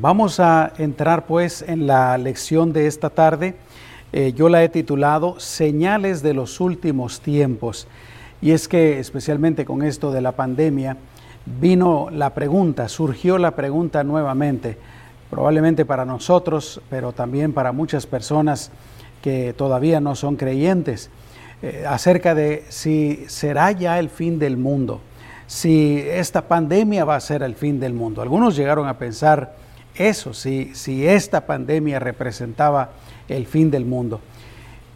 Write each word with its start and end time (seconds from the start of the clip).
Vamos 0.00 0.38
a 0.38 0.72
entrar 0.78 1.26
pues 1.26 1.60
en 1.60 1.88
la 1.88 2.16
lección 2.18 2.72
de 2.72 2.86
esta 2.86 3.10
tarde. 3.10 3.56
Eh, 4.12 4.32
yo 4.32 4.48
la 4.48 4.62
he 4.62 4.68
titulado 4.68 5.40
Señales 5.40 6.22
de 6.22 6.34
los 6.34 6.60
últimos 6.60 7.20
tiempos. 7.20 7.88
Y 8.40 8.52
es 8.52 8.68
que 8.68 9.00
especialmente 9.00 9.64
con 9.64 9.82
esto 9.82 10.12
de 10.12 10.20
la 10.20 10.30
pandemia 10.30 10.98
vino 11.60 12.10
la 12.12 12.32
pregunta, 12.32 12.88
surgió 12.88 13.38
la 13.38 13.56
pregunta 13.56 14.04
nuevamente, 14.04 14.78
probablemente 15.30 15.84
para 15.84 16.04
nosotros, 16.04 16.80
pero 16.88 17.10
también 17.10 17.52
para 17.52 17.72
muchas 17.72 18.06
personas 18.06 18.70
que 19.20 19.52
todavía 19.52 20.00
no 20.00 20.14
son 20.14 20.36
creyentes, 20.36 21.10
eh, 21.60 21.84
acerca 21.88 22.36
de 22.36 22.64
si 22.68 23.24
será 23.26 23.72
ya 23.72 23.98
el 23.98 24.10
fin 24.10 24.38
del 24.38 24.58
mundo, 24.58 25.00
si 25.48 25.98
esta 26.06 26.46
pandemia 26.46 27.04
va 27.04 27.16
a 27.16 27.20
ser 27.20 27.42
el 27.42 27.56
fin 27.56 27.80
del 27.80 27.94
mundo. 27.94 28.22
Algunos 28.22 28.54
llegaron 28.54 28.86
a 28.86 28.96
pensar, 28.96 29.66
eso, 29.98 30.32
si, 30.32 30.74
si 30.74 31.06
esta 31.06 31.46
pandemia 31.46 31.98
representaba 31.98 32.90
el 33.28 33.46
fin 33.46 33.70
del 33.70 33.84
mundo. 33.84 34.20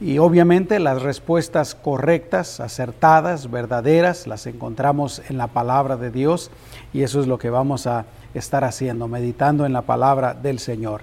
Y 0.00 0.18
obviamente 0.18 0.80
las 0.80 1.02
respuestas 1.02 1.76
correctas, 1.76 2.58
acertadas, 2.58 3.50
verdaderas, 3.50 4.26
las 4.26 4.46
encontramos 4.46 5.22
en 5.28 5.38
la 5.38 5.46
palabra 5.46 5.96
de 5.96 6.10
Dios 6.10 6.50
y 6.92 7.02
eso 7.02 7.20
es 7.20 7.28
lo 7.28 7.38
que 7.38 7.50
vamos 7.50 7.86
a 7.86 8.06
estar 8.34 8.64
haciendo, 8.64 9.06
meditando 9.06 9.64
en 9.64 9.72
la 9.72 9.82
palabra 9.82 10.34
del 10.34 10.58
Señor. 10.58 11.02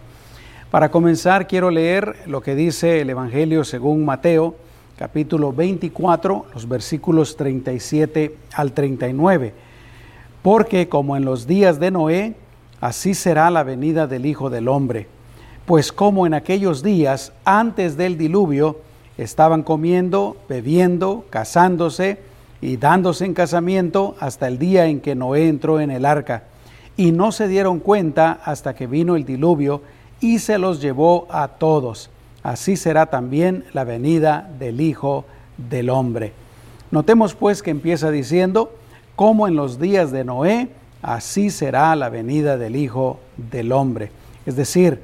Para 0.70 0.92
comenzar, 0.92 1.48
quiero 1.48 1.72
leer 1.72 2.18
lo 2.26 2.42
que 2.42 2.56
dice 2.56 3.00
el 3.00 3.10
Evangelio 3.10 3.64
según 3.64 4.04
Mateo, 4.04 4.56
capítulo 4.98 5.54
24, 5.54 6.48
los 6.54 6.68
versículos 6.68 7.38
37 7.38 8.36
al 8.54 8.74
39. 8.74 9.54
Porque 10.42 10.90
como 10.90 11.16
en 11.16 11.24
los 11.24 11.48
días 11.48 11.80
de 11.80 11.92
Noé, 11.92 12.36
así 12.82 13.14
será 13.14 13.50
la 13.50 13.64
venida 13.64 14.08
del 14.08 14.26
Hijo 14.26 14.50
del 14.50 14.68
Hombre. 14.68 15.08
Pues 15.66 15.92
como 15.92 16.26
en 16.26 16.34
aquellos 16.34 16.82
días, 16.82 17.32
antes 17.46 17.98
del 17.98 18.18
diluvio, 18.18 18.80
estaban 19.18 19.64
comiendo, 19.64 20.38
bebiendo, 20.48 21.26
casándose 21.30 22.20
y 22.62 22.78
dándose 22.78 23.26
en 23.26 23.34
casamiento 23.34 24.16
hasta 24.20 24.48
el 24.48 24.58
día 24.58 24.88
en 24.88 25.02
que 25.02 25.16
Noé 25.16 25.48
entró 25.48 25.80
en 25.80 25.92
el 25.92 26.06
arca, 26.06 26.44
y 26.98 27.12
no 27.12 27.32
se 27.32 27.48
dieron 27.48 27.80
cuenta 27.80 28.40
hasta 28.44 28.76
que 28.76 28.88
vino 28.88 29.16
el 29.16 29.26
diluvio 29.26 29.82
y 30.20 30.40
se 30.40 30.58
los 30.58 30.82
llevó 30.82 31.28
a 31.30 31.48
todos. 31.48 32.10
Así 32.44 32.76
será 32.76 33.06
también 33.06 33.66
la 33.74 33.84
venida 33.84 34.50
del 34.60 34.82
Hijo 34.82 35.26
del 35.58 35.90
Hombre. 35.90 36.34
Notemos 36.92 37.36
pues 37.36 37.62
que 37.62 37.72
empieza 37.72 38.12
diciendo, 38.12 38.74
como 39.16 39.48
en 39.48 39.56
los 39.56 39.80
días 39.80 40.12
de 40.12 40.24
Noé, 40.24 40.70
así 41.02 41.50
será 41.50 41.96
la 41.96 42.10
venida 42.10 42.58
del 42.58 42.76
Hijo 42.76 43.20
del 43.38 43.72
Hombre. 43.72 44.12
Es 44.46 44.56
decir, 44.56 45.02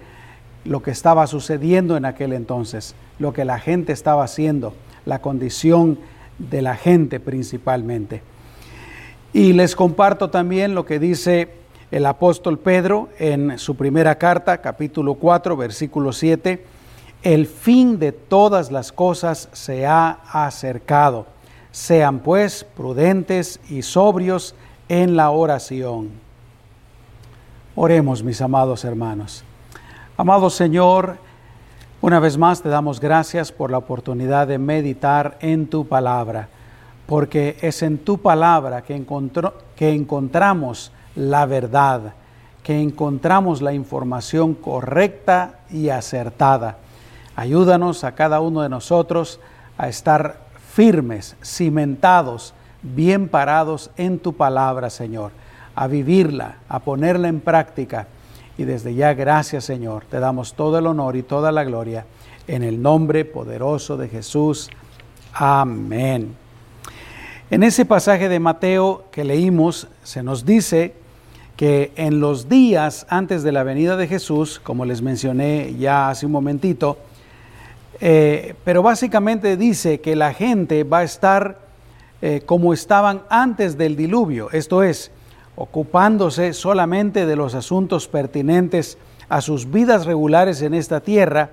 lo 0.63 0.81
que 0.81 0.91
estaba 0.91 1.27
sucediendo 1.27 1.95
en 1.97 2.05
aquel 2.05 2.33
entonces, 2.33 2.95
lo 3.19 3.33
que 3.33 3.45
la 3.45 3.59
gente 3.59 3.93
estaba 3.93 4.23
haciendo, 4.23 4.73
la 5.05 5.19
condición 5.19 5.99
de 6.39 6.61
la 6.61 6.75
gente 6.75 7.19
principalmente. 7.19 8.21
Y 9.33 9.53
les 9.53 9.75
comparto 9.75 10.29
también 10.29 10.75
lo 10.75 10.85
que 10.85 10.99
dice 10.99 11.49
el 11.91 12.05
apóstol 12.05 12.57
Pedro 12.57 13.09
en 13.19 13.59
su 13.59 13.75
primera 13.75 14.17
carta, 14.17 14.59
capítulo 14.59 15.15
4, 15.15 15.55
versículo 15.55 16.13
7. 16.13 16.65
El 17.21 17.45
fin 17.45 17.99
de 17.99 18.11
todas 18.11 18.71
las 18.71 18.91
cosas 18.91 19.49
se 19.51 19.85
ha 19.85 20.19
acercado. 20.31 21.27
Sean 21.71 22.19
pues 22.19 22.63
prudentes 22.63 23.59
y 23.69 23.81
sobrios 23.81 24.55
en 24.89 25.15
la 25.15 25.31
oración. 25.31 26.09
Oremos, 27.75 28.23
mis 28.23 28.41
amados 28.41 28.85
hermanos. 28.85 29.43
Amado 30.17 30.49
Señor, 30.49 31.17
una 32.01 32.19
vez 32.19 32.37
más 32.37 32.61
te 32.61 32.69
damos 32.69 32.99
gracias 32.99 33.51
por 33.51 33.71
la 33.71 33.77
oportunidad 33.77 34.47
de 34.47 34.57
meditar 34.57 35.37
en 35.41 35.67
tu 35.67 35.87
palabra, 35.87 36.47
porque 37.05 37.57
es 37.61 37.83
en 37.83 37.97
tu 37.97 38.19
palabra 38.19 38.81
que, 38.81 39.03
que 39.75 39.89
encontramos 39.91 40.91
la 41.15 41.45
verdad, 41.45 42.13
que 42.63 42.81
encontramos 42.81 43.61
la 43.61 43.73
información 43.73 44.53
correcta 44.53 45.59
y 45.69 45.89
acertada. 45.89 46.77
Ayúdanos 47.35 48.03
a 48.03 48.15
cada 48.15 48.39
uno 48.39 48.61
de 48.61 48.69
nosotros 48.69 49.39
a 49.77 49.89
estar 49.89 50.37
firmes, 50.73 51.35
cimentados, 51.43 52.54
bien 52.93 53.27
parados 53.27 53.89
en 53.97 54.19
tu 54.19 54.33
palabra, 54.33 54.89
Señor, 54.89 55.31
a 55.75 55.87
vivirla, 55.87 56.57
a 56.69 56.79
ponerla 56.79 57.27
en 57.27 57.39
práctica. 57.39 58.07
Y 58.57 58.63
desde 58.63 58.93
ya, 58.93 59.13
gracias, 59.13 59.65
Señor, 59.65 60.05
te 60.09 60.19
damos 60.19 60.53
todo 60.53 60.77
el 60.77 60.87
honor 60.87 61.15
y 61.15 61.23
toda 61.23 61.51
la 61.51 61.63
gloria 61.63 62.05
en 62.47 62.63
el 62.63 62.81
nombre 62.81 63.25
poderoso 63.25 63.97
de 63.97 64.07
Jesús. 64.07 64.69
Amén. 65.33 66.35
En 67.49 67.63
ese 67.63 67.85
pasaje 67.85 68.29
de 68.29 68.39
Mateo 68.39 69.05
que 69.11 69.23
leímos, 69.23 69.87
se 70.03 70.23
nos 70.23 70.45
dice 70.45 70.93
que 71.55 71.91
en 71.95 72.19
los 72.19 72.49
días 72.49 73.05
antes 73.09 73.43
de 73.43 73.51
la 73.51 73.63
venida 73.63 73.97
de 73.97 74.07
Jesús, 74.07 74.59
como 74.63 74.85
les 74.85 75.01
mencioné 75.01 75.75
ya 75.77 76.09
hace 76.09 76.25
un 76.25 76.31
momentito, 76.31 76.97
eh, 78.01 78.55
pero 78.63 78.83
básicamente 78.83 79.55
dice 79.57 80.01
que 80.01 80.15
la 80.15 80.33
gente 80.33 80.83
va 80.83 80.99
a 80.99 81.03
estar 81.03 81.64
eh, 82.21 82.41
como 82.45 82.73
estaban 82.73 83.23
antes 83.29 83.77
del 83.77 83.95
diluvio, 83.95 84.49
esto 84.51 84.83
es, 84.83 85.11
ocupándose 85.55 86.53
solamente 86.53 87.25
de 87.25 87.35
los 87.35 87.55
asuntos 87.55 88.07
pertinentes 88.07 88.97
a 89.29 89.41
sus 89.41 89.71
vidas 89.71 90.05
regulares 90.05 90.61
en 90.61 90.73
esta 90.73 90.99
tierra 90.99 91.49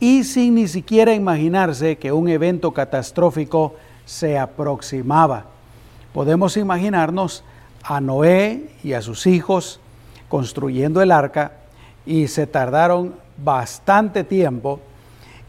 y 0.00 0.24
sin 0.24 0.56
ni 0.56 0.68
siquiera 0.68 1.14
imaginarse 1.14 1.96
que 1.96 2.12
un 2.12 2.28
evento 2.28 2.72
catastrófico 2.72 3.74
se 4.04 4.38
aproximaba. 4.38 5.46
Podemos 6.12 6.56
imaginarnos 6.56 7.44
a 7.82 8.00
Noé 8.00 8.70
y 8.82 8.92
a 8.94 9.02
sus 9.02 9.26
hijos 9.26 9.80
construyendo 10.28 11.02
el 11.02 11.12
arca 11.12 11.52
y 12.04 12.28
se 12.28 12.46
tardaron 12.46 13.14
bastante 13.42 14.24
tiempo 14.24 14.80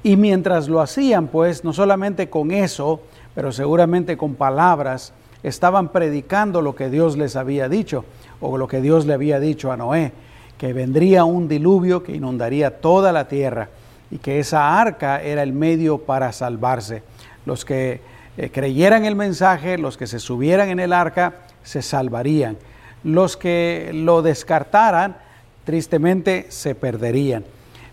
y 0.03 0.17
mientras 0.17 0.67
lo 0.67 0.81
hacían 0.81 1.27
pues 1.27 1.63
no 1.63 1.73
solamente 1.73 2.29
con 2.29 2.51
eso, 2.51 3.01
pero 3.35 3.51
seguramente 3.51 4.17
con 4.17 4.35
palabras, 4.35 5.13
estaban 5.44 5.89
predicando 5.89 6.61
lo 6.61 6.75
que 6.75 6.89
Dios 6.89 7.17
les 7.17 7.35
había 7.35 7.67
dicho, 7.67 8.05
o 8.39 8.57
lo 8.57 8.67
que 8.67 8.81
Dios 8.81 9.05
le 9.05 9.13
había 9.13 9.39
dicho 9.39 9.71
a 9.71 9.77
Noé, 9.77 10.11
que 10.57 10.73
vendría 10.73 11.25
un 11.25 11.47
diluvio 11.47 12.03
que 12.03 12.16
inundaría 12.16 12.79
toda 12.79 13.11
la 13.11 13.27
tierra 13.27 13.69
y 14.11 14.19
que 14.19 14.39
esa 14.39 14.79
arca 14.79 15.21
era 15.21 15.44
el 15.44 15.53
medio 15.53 15.99
para 15.99 16.31
salvarse. 16.31 17.03
Los 17.45 17.66
que 17.66 18.01
eh, 18.38 18.49
creyeran 18.49 19.05
el 19.05 19.16
mensaje, 19.16 19.77
los 19.77 19.97
que 19.97 20.07
se 20.07 20.19
subieran 20.19 20.69
en 20.69 20.79
el 20.79 20.94
arca, 20.94 21.33
se 21.63 21.81
salvarían. 21.81 22.57
Los 23.03 23.35
que 23.35 23.91
lo 23.94 24.21
descartaran, 24.21 25.17
tristemente, 25.65 26.45
se 26.50 26.75
perderían. 26.75 27.44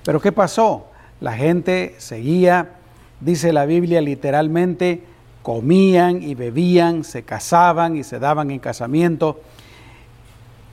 Pero 0.05 0.21
¿qué 0.21 0.31
pasó? 0.31 0.87
La 1.21 1.33
gente 1.33 1.95
seguía, 1.99 2.71
dice 3.21 3.53
la 3.53 3.67
Biblia 3.67 4.01
literalmente, 4.01 5.03
comían 5.43 6.23
y 6.23 6.35
bebían, 6.35 7.05
se 7.05 7.23
casaban 7.23 7.97
y 7.97 8.05
se 8.05 8.19
daban 8.19 8.51
en 8.51 8.59
casamiento. 8.59 9.41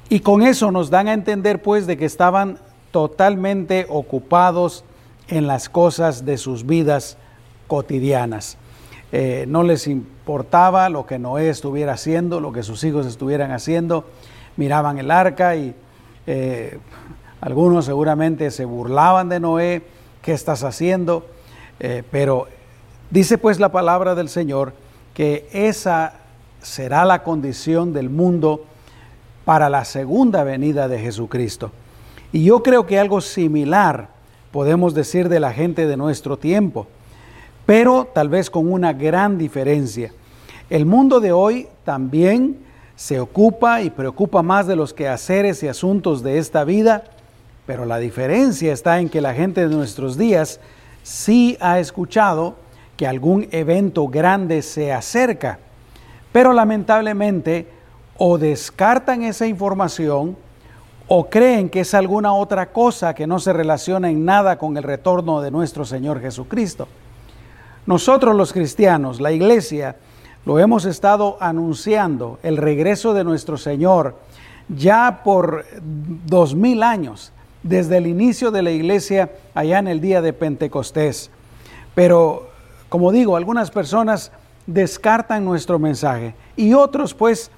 Y 0.10 0.22
con 0.22 0.42
eso 0.42 0.72
nos 0.72 0.90
dan 0.90 1.08
a 1.08 1.14
entender 1.14 1.62
pues 1.62 1.88
de 1.88 1.98
que 1.98 2.06
estaban 2.06 2.60
totalmente 2.92 3.86
ocupados 3.90 4.84
en 5.28 5.48
las 5.48 5.70
cosas 5.70 6.26
de 6.26 6.38
sus 6.38 6.66
vidas 6.66 7.18
cotidianas. 7.68 8.58
Eh, 9.12 9.46
no 9.48 9.64
les 9.64 9.88
importaba 9.88 10.90
lo 10.90 11.06
que 11.06 11.20
Noé 11.20 11.50
estuviera 11.50 11.94
haciendo, 11.94 12.40
lo 12.40 12.52
que 12.52 12.64
sus 12.64 12.84
hijos 12.84 13.06
estuvieran 13.06 13.52
haciendo. 13.52 14.06
Miraban 14.56 14.98
el 14.98 15.12
arca 15.12 15.56
y 15.56 15.76
eh, 16.26 16.80
algunos 17.40 17.86
seguramente 17.86 18.52
se 18.52 18.66
burlaban 18.66 19.30
de 19.30 19.40
Noé, 19.40 19.84
¿qué 20.22 20.34
estás 20.34 20.64
haciendo? 20.64 21.26
Eh, 21.80 22.04
pero 22.10 22.48
Dice 23.10 23.38
pues 23.38 23.60
la 23.60 23.72
palabra 23.72 24.16
del 24.16 24.28
Señor 24.28 24.74
que 25.14 25.48
esa 25.54 26.14
será 26.62 27.06
la 27.06 27.24
condición 27.24 27.94
del 27.94 28.10
mundo 28.10 28.66
para 29.46 29.70
la 29.70 29.86
segunda 29.86 30.44
venida 30.44 30.90
de 30.90 31.00
Jesucristo. 31.00 31.72
Y 32.34 32.44
yo 32.44 32.62
creo 32.62 32.86
que 32.86 33.00
algo 33.00 33.22
similar 33.22 34.10
podemos 34.52 34.94
decir 34.94 35.30
de 35.30 35.40
la 35.40 35.54
gente 35.54 35.88
de 35.88 35.96
nuestro 35.96 36.38
tiempo, 36.38 36.88
pero 37.66 38.10
tal 38.14 38.28
vez 38.28 38.50
con 38.50 38.70
una 38.70 38.92
gran 38.92 39.38
diferencia. 39.38 40.12
El 40.70 40.86
mundo 40.86 41.22
de 41.22 41.32
hoy 41.32 41.68
también 41.86 42.58
se 42.98 43.22
ocupa 43.22 43.82
y 43.82 43.90
preocupa 43.90 44.42
más 44.42 44.68
de 44.68 44.76
los 44.76 44.94
quehaceres 44.94 45.64
y 45.64 45.70
asuntos 45.70 46.24
de 46.24 46.40
esta 46.40 46.66
vida, 46.66 47.06
pero 47.66 47.86
la 47.86 48.00
diferencia 48.00 48.74
está 48.74 49.00
en 49.00 49.08
que 49.08 49.22
la 49.22 49.34
gente 49.34 49.66
de 49.66 49.74
nuestros 49.74 50.18
días 50.18 50.60
sí 51.04 51.58
ha 51.62 51.80
escuchado 51.80 52.56
que 52.98 53.08
algún 53.08 53.48
evento 53.52 54.08
grande 54.08 54.62
se 54.62 54.92
acerca, 54.92 55.60
pero 56.32 56.52
lamentablemente 56.52 57.68
o 58.18 58.38
descartan 58.38 59.24
esa 59.24 59.46
información 59.46 60.36
o 61.08 61.30
creen 61.30 61.70
que 61.70 61.82
es 61.82 61.94
alguna 61.94 62.34
otra 62.34 62.72
cosa 62.72 63.14
que 63.14 63.28
no 63.28 63.40
se 63.40 63.54
relaciona 63.54 64.10
en 64.10 64.26
nada 64.26 64.58
con 64.58 64.76
el 64.76 64.84
retorno 64.84 65.42
de 65.42 65.52
nuestro 65.52 65.86
Señor 65.86 66.20
Jesucristo. 66.20 66.88
Nosotros 67.86 68.36
los 68.36 68.52
cristianos, 68.52 69.22
la 69.22 69.32
iglesia, 69.32 69.96
lo 70.46 70.60
hemos 70.60 70.86
estado 70.86 71.38
anunciando, 71.40 72.40
el 72.44 72.58
regreso 72.58 73.14
de 73.14 73.24
nuestro 73.24 73.58
Señor, 73.58 74.18
ya 74.68 75.22
por 75.24 75.66
dos 76.26 76.56
mil 76.56 76.84
años, 76.84 77.32
desde 77.64 77.98
el 77.98 78.08
inicio 78.08 78.52
de 78.52 78.62
la 78.62 78.72
iglesia 78.72 79.32
allá 79.54 79.80
en 79.80 79.88
el 79.88 80.02
día 80.02 80.22
de 80.22 80.34
Pentecostés. 80.34 81.32
Pero, 81.96 82.50
como 82.90 83.12
digo, 83.12 83.36
algunas 83.36 83.72
personas 83.72 84.32
descartan 84.66 85.46
nuestro 85.46 85.80
mensaje 85.80 86.36
y 86.56 86.74
otros 86.74 87.14
pues 87.14 87.52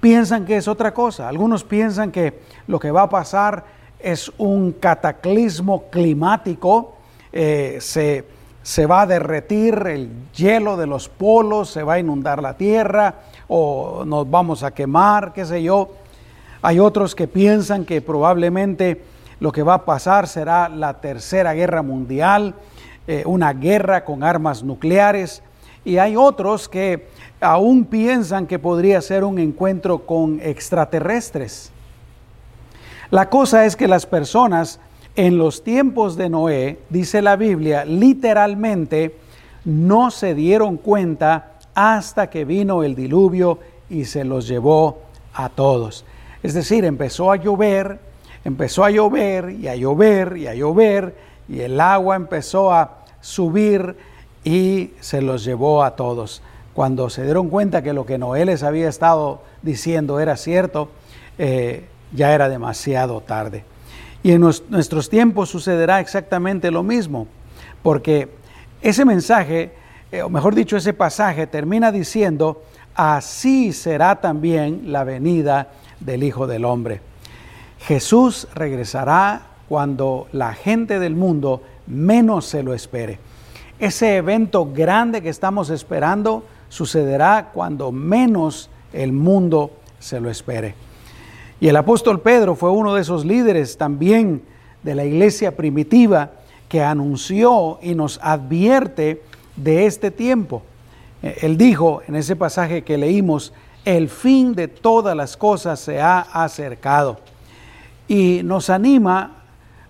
piensan 0.00 0.44
que 0.44 0.56
es 0.56 0.68
otra 0.68 0.92
cosa. 0.92 1.28
Algunos 1.28 1.64
piensan 1.64 2.12
que 2.12 2.40
lo 2.66 2.78
que 2.78 2.90
va 2.90 3.02
a 3.02 3.08
pasar 3.08 3.64
es 3.98 4.30
un 4.36 4.72
cataclismo 4.72 5.84
climático, 5.90 6.96
eh, 7.32 7.78
se, 7.80 8.26
se 8.62 8.86
va 8.86 9.02
a 9.02 9.06
derretir 9.06 9.74
el 9.86 10.10
hielo 10.36 10.76
de 10.76 10.86
los 10.86 11.08
polos, 11.08 11.70
se 11.70 11.82
va 11.82 11.94
a 11.94 11.98
inundar 11.98 12.42
la 12.42 12.56
tierra 12.56 13.14
o 13.48 14.04
nos 14.04 14.30
vamos 14.30 14.62
a 14.62 14.72
quemar, 14.72 15.32
qué 15.32 15.44
sé 15.44 15.62
yo. 15.62 15.90
Hay 16.60 16.78
otros 16.78 17.14
que 17.14 17.26
piensan 17.26 17.84
que 17.84 18.02
probablemente 18.02 19.02
lo 19.40 19.52
que 19.52 19.62
va 19.62 19.74
a 19.74 19.84
pasar 19.84 20.28
será 20.28 20.68
la 20.68 21.00
tercera 21.00 21.54
guerra 21.54 21.82
mundial, 21.82 22.54
eh, 23.06 23.22
una 23.26 23.52
guerra 23.52 24.04
con 24.04 24.22
armas 24.22 24.62
nucleares. 24.62 25.42
Y 25.84 25.98
hay 25.98 26.16
otros 26.16 26.68
que 26.68 27.08
aún 27.40 27.84
piensan 27.84 28.46
que 28.46 28.58
podría 28.58 29.00
ser 29.00 29.24
un 29.24 29.38
encuentro 29.38 30.06
con 30.06 30.40
extraterrestres. 30.42 31.70
La 33.10 33.28
cosa 33.28 33.66
es 33.66 33.76
que 33.76 33.86
las 33.86 34.06
personas 34.06 34.80
en 35.16 35.38
los 35.38 35.62
tiempos 35.62 36.16
de 36.16 36.28
Noé, 36.28 36.78
dice 36.90 37.22
la 37.22 37.36
Biblia, 37.36 37.84
literalmente 37.84 39.14
no 39.64 40.10
se 40.10 40.34
dieron 40.34 40.76
cuenta 40.76 41.52
hasta 41.74 42.30
que 42.30 42.44
vino 42.44 42.82
el 42.82 42.94
diluvio 42.94 43.58
y 43.88 44.06
se 44.06 44.24
los 44.24 44.48
llevó 44.48 45.02
a 45.32 45.48
todos. 45.48 46.04
Es 46.42 46.54
decir, 46.54 46.84
empezó 46.84 47.30
a 47.30 47.36
llover, 47.36 47.98
empezó 48.44 48.84
a 48.84 48.90
llover 48.90 49.50
y 49.50 49.68
a 49.68 49.76
llover 49.76 50.36
y 50.36 50.46
a 50.46 50.54
llover 50.54 51.14
y 51.48 51.60
el 51.60 51.80
agua 51.80 52.16
empezó 52.16 52.72
a 52.72 53.04
subir 53.20 53.96
y 54.44 54.90
se 55.00 55.22
los 55.22 55.44
llevó 55.44 55.82
a 55.82 55.96
todos 55.96 56.42
cuando 56.74 57.08
se 57.08 57.22
dieron 57.22 57.48
cuenta 57.48 57.82
que 57.82 57.92
lo 57.92 58.04
que 58.04 58.18
Noé 58.18 58.44
les 58.44 58.62
había 58.62 58.88
estado 58.88 59.42
diciendo 59.62 60.18
era 60.18 60.36
cierto, 60.36 60.90
eh, 61.38 61.86
ya 62.12 62.34
era 62.34 62.48
demasiado 62.48 63.20
tarde. 63.20 63.64
Y 64.22 64.32
en 64.32 64.40
nuestros 64.40 65.08
tiempos 65.08 65.50
sucederá 65.50 66.00
exactamente 66.00 66.70
lo 66.70 66.82
mismo, 66.82 67.28
porque 67.82 68.28
ese 68.82 69.04
mensaje, 69.04 69.72
eh, 70.10 70.22
o 70.22 70.28
mejor 70.28 70.54
dicho, 70.54 70.76
ese 70.76 70.92
pasaje 70.92 71.46
termina 71.46 71.92
diciendo, 71.92 72.62
así 72.94 73.72
será 73.72 74.20
también 74.20 74.92
la 74.92 75.04
venida 75.04 75.68
del 76.00 76.24
Hijo 76.24 76.46
del 76.46 76.64
Hombre. 76.64 77.00
Jesús 77.78 78.48
regresará 78.54 79.42
cuando 79.68 80.28
la 80.32 80.54
gente 80.54 80.98
del 80.98 81.14
mundo 81.14 81.62
menos 81.86 82.46
se 82.46 82.62
lo 82.62 82.74
espere. 82.74 83.18
Ese 83.78 84.16
evento 84.16 84.70
grande 84.72 85.22
que 85.22 85.28
estamos 85.28 85.70
esperando 85.70 86.44
sucederá 86.68 87.50
cuando 87.52 87.92
menos 87.92 88.70
el 88.92 89.12
mundo 89.12 89.70
se 89.98 90.20
lo 90.20 90.30
espere. 90.30 90.74
Y 91.60 91.68
el 91.68 91.76
apóstol 91.76 92.20
Pedro 92.20 92.56
fue 92.56 92.70
uno 92.70 92.94
de 92.94 93.02
esos 93.02 93.24
líderes 93.24 93.78
también 93.78 94.42
de 94.82 94.94
la 94.94 95.04
iglesia 95.04 95.56
primitiva 95.56 96.32
que 96.68 96.82
anunció 96.82 97.78
y 97.82 97.94
nos 97.94 98.18
advierte 98.22 99.22
de 99.56 99.86
este 99.86 100.10
tiempo. 100.10 100.62
Eh, 101.22 101.38
él 101.42 101.56
dijo 101.56 102.02
en 102.06 102.16
ese 102.16 102.36
pasaje 102.36 102.82
que 102.82 102.98
leímos, 102.98 103.52
el 103.84 104.08
fin 104.08 104.54
de 104.54 104.68
todas 104.68 105.16
las 105.16 105.36
cosas 105.36 105.78
se 105.80 106.00
ha 106.00 106.20
acercado. 106.20 107.18
Y 108.08 108.40
nos 108.44 108.70
anima 108.70 109.43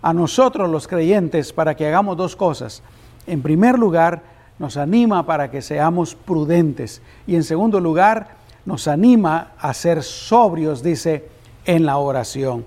a 0.04 0.12
nosotros 0.12 0.68
los 0.68 0.86
creyentes 0.86 1.54
para 1.54 1.74
que 1.74 1.86
hagamos 1.86 2.18
dos 2.18 2.36
cosas. 2.36 2.82
En 3.26 3.40
primer 3.40 3.78
lugar, 3.78 4.22
nos 4.58 4.76
anima 4.76 5.24
para 5.24 5.50
que 5.50 5.62
seamos 5.62 6.14
prudentes. 6.14 7.00
Y 7.26 7.36
en 7.36 7.42
segundo 7.42 7.80
lugar, 7.80 8.36
nos 8.66 8.86
anima 8.86 9.52
a 9.58 9.72
ser 9.72 10.02
sobrios, 10.02 10.82
dice, 10.82 11.26
en 11.64 11.86
la 11.86 11.96
oración. 11.96 12.66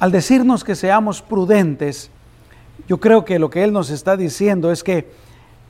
Al 0.00 0.10
decirnos 0.10 0.64
que 0.64 0.74
seamos 0.74 1.22
prudentes, 1.22 2.10
yo 2.88 2.98
creo 2.98 3.24
que 3.24 3.38
lo 3.38 3.48
que 3.48 3.62
Él 3.62 3.72
nos 3.72 3.90
está 3.90 4.16
diciendo 4.16 4.72
es 4.72 4.82
que 4.82 5.12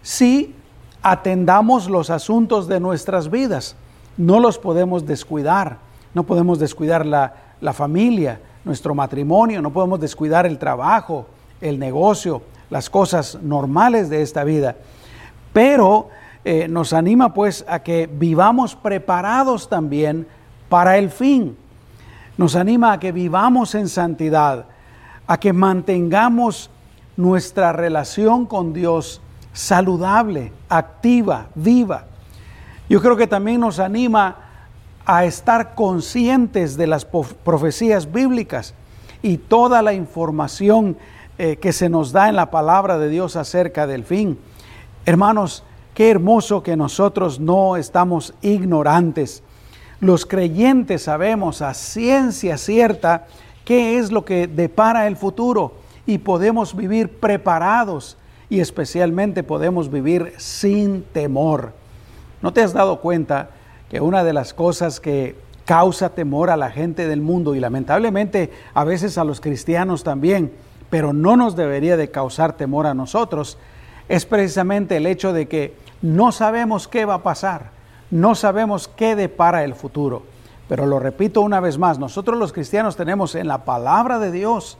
sí 0.00 0.54
atendamos 1.02 1.90
los 1.90 2.08
asuntos 2.08 2.66
de 2.66 2.80
nuestras 2.80 3.30
vidas, 3.30 3.76
no 4.16 4.40
los 4.40 4.56
podemos 4.58 5.04
descuidar, 5.04 5.80
no 6.14 6.22
podemos 6.22 6.58
descuidar 6.58 7.04
la, 7.04 7.34
la 7.60 7.74
familia, 7.74 8.40
nuestro 8.64 8.94
matrimonio, 8.94 9.60
no 9.60 9.72
podemos 9.72 10.00
descuidar 10.00 10.46
el 10.46 10.58
trabajo, 10.58 11.26
el 11.60 11.78
negocio, 11.78 12.42
las 12.70 12.88
cosas 12.88 13.38
normales 13.42 14.08
de 14.08 14.22
esta 14.22 14.44
vida 14.44 14.76
pero 15.52 16.08
eh, 16.44 16.66
nos 16.68 16.92
anima 16.92 17.34
pues 17.34 17.64
a 17.68 17.80
que 17.80 18.08
vivamos 18.12 18.74
preparados 18.74 19.68
también 19.68 20.26
para 20.68 20.98
el 20.98 21.10
fin. 21.10 21.56
Nos 22.36 22.56
anima 22.56 22.92
a 22.92 23.00
que 23.00 23.12
vivamos 23.12 23.74
en 23.74 23.88
santidad, 23.88 24.66
a 25.26 25.38
que 25.38 25.52
mantengamos 25.52 26.70
nuestra 27.16 27.72
relación 27.72 28.46
con 28.46 28.72
Dios 28.72 29.20
saludable, 29.52 30.52
activa, 30.68 31.48
viva. 31.54 32.06
Yo 32.88 33.02
creo 33.02 33.16
que 33.16 33.26
también 33.26 33.60
nos 33.60 33.78
anima 33.78 34.41
a 35.04 35.24
estar 35.24 35.74
conscientes 35.74 36.76
de 36.76 36.86
las 36.86 37.04
profecías 37.04 38.10
bíblicas 38.12 38.74
y 39.22 39.38
toda 39.38 39.82
la 39.82 39.92
información 39.92 40.96
eh, 41.38 41.56
que 41.56 41.72
se 41.72 41.88
nos 41.88 42.12
da 42.12 42.28
en 42.28 42.36
la 42.36 42.50
palabra 42.50 42.98
de 42.98 43.08
Dios 43.08 43.36
acerca 43.36 43.86
del 43.86 44.04
fin. 44.04 44.38
Hermanos, 45.06 45.64
qué 45.94 46.10
hermoso 46.10 46.62
que 46.62 46.76
nosotros 46.76 47.40
no 47.40 47.76
estamos 47.76 48.34
ignorantes. 48.42 49.42
Los 50.00 50.26
creyentes 50.26 51.02
sabemos 51.02 51.62
a 51.62 51.74
ciencia 51.74 52.58
cierta 52.58 53.26
qué 53.64 53.98
es 53.98 54.12
lo 54.12 54.24
que 54.24 54.46
depara 54.46 55.06
el 55.06 55.16
futuro 55.16 55.74
y 56.06 56.18
podemos 56.18 56.76
vivir 56.76 57.08
preparados 57.08 58.16
y 58.50 58.60
especialmente 58.60 59.42
podemos 59.42 59.90
vivir 59.90 60.34
sin 60.36 61.04
temor. 61.04 61.72
¿No 62.42 62.52
te 62.52 62.62
has 62.62 62.72
dado 62.72 63.00
cuenta 63.00 63.50
que 63.92 64.00
una 64.00 64.24
de 64.24 64.32
las 64.32 64.54
cosas 64.54 65.00
que 65.00 65.36
causa 65.66 66.08
temor 66.08 66.48
a 66.48 66.56
la 66.56 66.70
gente 66.70 67.06
del 67.06 67.20
mundo 67.20 67.54
y 67.54 67.60
lamentablemente 67.60 68.50
a 68.72 68.84
veces 68.84 69.18
a 69.18 69.24
los 69.24 69.42
cristianos 69.42 70.02
también, 70.02 70.50
pero 70.88 71.12
no 71.12 71.36
nos 71.36 71.56
debería 71.56 71.98
de 71.98 72.10
causar 72.10 72.54
temor 72.54 72.86
a 72.86 72.94
nosotros, 72.94 73.58
es 74.08 74.24
precisamente 74.24 74.96
el 74.96 75.04
hecho 75.04 75.34
de 75.34 75.46
que 75.46 75.74
no 76.00 76.32
sabemos 76.32 76.88
qué 76.88 77.04
va 77.04 77.16
a 77.16 77.22
pasar, 77.22 77.68
no 78.10 78.34
sabemos 78.34 78.88
qué 78.88 79.14
depara 79.14 79.62
el 79.62 79.74
futuro. 79.74 80.22
Pero 80.70 80.86
lo 80.86 80.98
repito 80.98 81.42
una 81.42 81.60
vez 81.60 81.76
más, 81.76 81.98
nosotros 81.98 82.38
los 82.38 82.54
cristianos 82.54 82.96
tenemos 82.96 83.34
en 83.34 83.46
la 83.46 83.66
palabra 83.66 84.18
de 84.18 84.32
Dios 84.32 84.78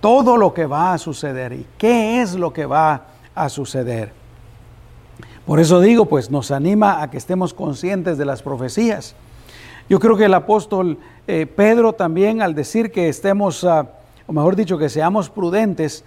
todo 0.00 0.36
lo 0.36 0.54
que 0.54 0.66
va 0.66 0.92
a 0.92 0.98
suceder 0.98 1.52
y 1.52 1.66
qué 1.78 2.22
es 2.22 2.34
lo 2.34 2.52
que 2.52 2.64
va 2.64 3.06
a 3.34 3.48
suceder. 3.48 4.21
Por 5.46 5.58
eso 5.58 5.80
digo, 5.80 6.06
pues 6.06 6.30
nos 6.30 6.50
anima 6.50 7.02
a 7.02 7.10
que 7.10 7.18
estemos 7.18 7.52
conscientes 7.52 8.16
de 8.16 8.24
las 8.24 8.42
profecías. 8.42 9.16
Yo 9.88 9.98
creo 9.98 10.16
que 10.16 10.26
el 10.26 10.34
apóstol 10.34 10.98
eh, 11.26 11.46
Pedro 11.46 11.92
también 11.92 12.42
al 12.42 12.54
decir 12.54 12.92
que 12.92 13.08
estemos, 13.08 13.64
ah, 13.64 13.88
o 14.26 14.32
mejor 14.32 14.54
dicho, 14.54 14.78
que 14.78 14.88
seamos 14.88 15.30
prudentes, 15.30 16.04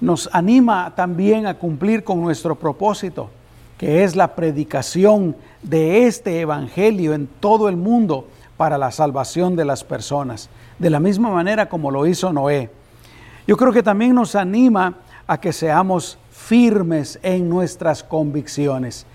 nos 0.00 0.28
anima 0.32 0.94
también 0.94 1.46
a 1.46 1.54
cumplir 1.54 2.04
con 2.04 2.20
nuestro 2.20 2.54
propósito, 2.54 3.30
que 3.76 4.04
es 4.04 4.14
la 4.14 4.34
predicación 4.34 5.36
de 5.62 6.06
este 6.06 6.40
Evangelio 6.40 7.12
en 7.12 7.26
todo 7.26 7.68
el 7.68 7.76
mundo 7.76 8.28
para 8.56 8.78
la 8.78 8.90
salvación 8.92 9.56
de 9.56 9.64
las 9.64 9.84
personas, 9.84 10.48
de 10.78 10.90
la 10.90 11.00
misma 11.00 11.30
manera 11.30 11.68
como 11.68 11.90
lo 11.90 12.06
hizo 12.06 12.32
Noé. 12.32 12.70
Yo 13.46 13.56
creo 13.56 13.72
que 13.72 13.82
también 13.82 14.14
nos 14.14 14.34
anima 14.34 14.94
a 15.26 15.38
que 15.38 15.52
seamos 15.52 16.18
firmes 16.36 17.18
en 17.22 17.48
nuestras 17.48 18.04
convicciones. 18.04 19.06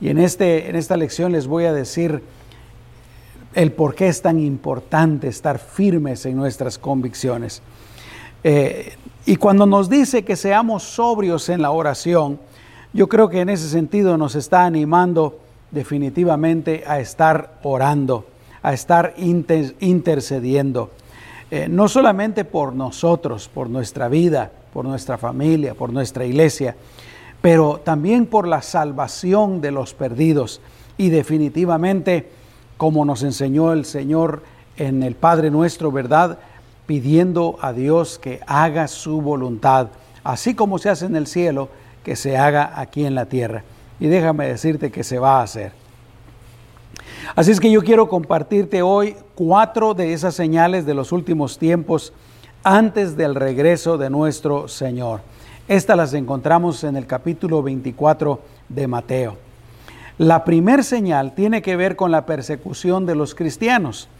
Y 0.00 0.08
en, 0.08 0.18
este, 0.18 0.70
en 0.70 0.76
esta 0.76 0.96
lección 0.96 1.32
les 1.32 1.46
voy 1.46 1.64
a 1.64 1.72
decir 1.72 2.22
el 3.54 3.72
por 3.72 3.94
qué 3.94 4.08
es 4.08 4.22
tan 4.22 4.38
importante 4.38 5.26
estar 5.26 5.58
firmes 5.58 6.24
en 6.24 6.36
nuestras 6.36 6.78
convicciones. 6.78 7.62
Eh, 8.44 8.94
y 9.26 9.36
cuando 9.36 9.66
nos 9.66 9.90
dice 9.90 10.24
que 10.24 10.36
seamos 10.36 10.84
sobrios 10.84 11.48
en 11.48 11.60
la 11.60 11.72
oración, 11.72 12.38
yo 12.92 13.08
creo 13.08 13.28
que 13.28 13.40
en 13.40 13.48
ese 13.48 13.68
sentido 13.68 14.16
nos 14.16 14.36
está 14.36 14.64
animando 14.64 15.40
definitivamente 15.70 16.84
a 16.86 17.00
estar 17.00 17.58
orando, 17.62 18.26
a 18.62 18.72
estar 18.72 19.14
intercediendo. 19.18 20.90
eh, 21.50 21.66
no 21.68 21.88
solamente 21.88 22.44
por 22.44 22.74
nosotros, 22.74 23.48
por 23.52 23.68
nuestra 23.70 24.08
vida, 24.08 24.52
por 24.72 24.84
nuestra 24.84 25.18
familia, 25.18 25.74
por 25.74 25.92
nuestra 25.92 26.24
iglesia, 26.24 26.76
pero 27.40 27.80
también 27.84 28.26
por 28.26 28.46
la 28.46 28.62
salvación 28.62 29.60
de 29.60 29.70
los 29.70 29.94
perdidos. 29.94 30.60
Y 30.96 31.10
definitivamente, 31.10 32.28
como 32.76 33.04
nos 33.04 33.22
enseñó 33.22 33.72
el 33.72 33.84
Señor 33.84 34.42
en 34.76 35.02
el 35.02 35.14
Padre 35.14 35.50
nuestro, 35.50 35.92
¿verdad? 35.92 36.38
Pidiendo 36.86 37.58
a 37.60 37.72
Dios 37.72 38.18
que 38.18 38.40
haga 38.46 38.88
su 38.88 39.20
voluntad, 39.20 39.88
así 40.24 40.54
como 40.54 40.78
se 40.78 40.88
hace 40.88 41.06
en 41.06 41.16
el 41.16 41.26
cielo, 41.26 41.68
que 42.04 42.16
se 42.16 42.36
haga 42.36 42.80
aquí 42.80 43.04
en 43.04 43.14
la 43.14 43.26
tierra. 43.26 43.64
Y 44.00 44.06
déjame 44.06 44.48
decirte 44.48 44.90
que 44.90 45.04
se 45.04 45.18
va 45.18 45.40
a 45.40 45.42
hacer. 45.42 45.72
Así 47.34 47.50
es 47.50 47.60
que 47.60 47.70
yo 47.70 47.82
quiero 47.82 48.08
compartirte 48.08 48.82
hoy 48.82 49.16
cuatro 49.34 49.94
de 49.94 50.12
esas 50.12 50.34
señales 50.34 50.86
de 50.86 50.94
los 50.94 51.12
últimos 51.12 51.58
tiempos 51.58 52.12
antes 52.68 53.16
del 53.16 53.34
regreso 53.34 53.96
de 53.96 54.10
nuestro 54.10 54.68
Señor. 54.68 55.22
Estas 55.68 55.96
las 55.96 56.12
encontramos 56.12 56.84
en 56.84 56.96
el 56.96 57.06
capítulo 57.06 57.62
24 57.62 58.40
de 58.68 58.86
Mateo. 58.86 59.36
La 60.18 60.44
primer 60.44 60.84
señal 60.84 61.34
tiene 61.34 61.62
que 61.62 61.76
ver 61.76 61.96
con 61.96 62.10
la 62.10 62.26
persecución 62.26 63.06
de 63.06 63.14
los 63.14 63.34
cristianos. 63.34 64.10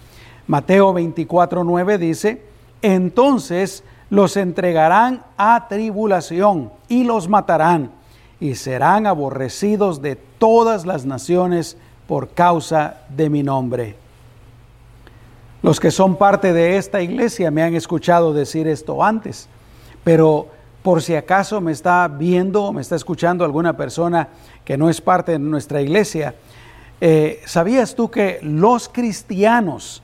Mateo 0.47 0.95
24, 0.95 1.63
9 1.63 1.99
dice, 1.99 2.43
entonces 2.81 3.85
los 4.09 4.35
entregarán 4.39 5.25
a 5.37 5.69
tribulación 5.69 6.71
y 6.89 7.05
los 7.05 7.29
matarán 7.29 7.91
y 8.41 8.55
serán 8.55 9.07
aborrecidos 9.07 10.01
de 10.01 10.17
todas 10.17 10.87
las 10.87 11.05
naciones 11.05 11.77
por 12.07 12.31
causa 12.31 13.03
de 13.15 13.29
mi 13.29 13.43
nombre. 13.43 14.08
Los 15.63 15.81
que 15.81 15.91
son 15.91 16.17
parte 16.17 16.53
de 16.53 16.77
esta 16.77 17.03
iglesia 17.03 17.51
me 17.51 17.63
han 17.63 17.75
escuchado 17.75 18.33
decir 18.33 18.69
esto 18.69 19.03
antes, 19.03 19.49
pero 20.05 20.47
por 20.83 21.03
si 21.03 21.17
acaso 21.17 21.61
me 21.61 21.73
está 21.73 22.07
viendo 22.07 22.65
o 22.65 22.73
me 22.73 22.81
está 22.81 22.95
escuchando 22.95 23.45
alguna 23.45 23.77
persona 23.77 24.29
que 24.65 24.77
no 24.77 24.89
es 24.89 25.01
parte 25.01 25.33
de 25.33 25.39
nuestra 25.41 25.83
iglesia, 25.83 26.37
eh, 27.01 27.43
¿sabías 27.45 27.95
tú 27.97 28.09
que 28.11 28.39
los 28.43 28.89
cristianos 28.89 30.03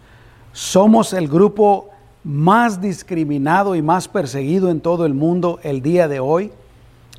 somos 0.53 1.13
el 1.13 1.29
grupo 1.29 1.91
más 2.25 2.81
discriminado 2.81 3.77
y 3.77 3.83
más 3.83 4.09
perseguido 4.09 4.71
en 4.71 4.81
todo 4.81 5.07
el 5.07 5.15
mundo 5.15 5.61
el 5.63 5.83
día 5.83 6.09
de 6.09 6.19
hoy? 6.19 6.51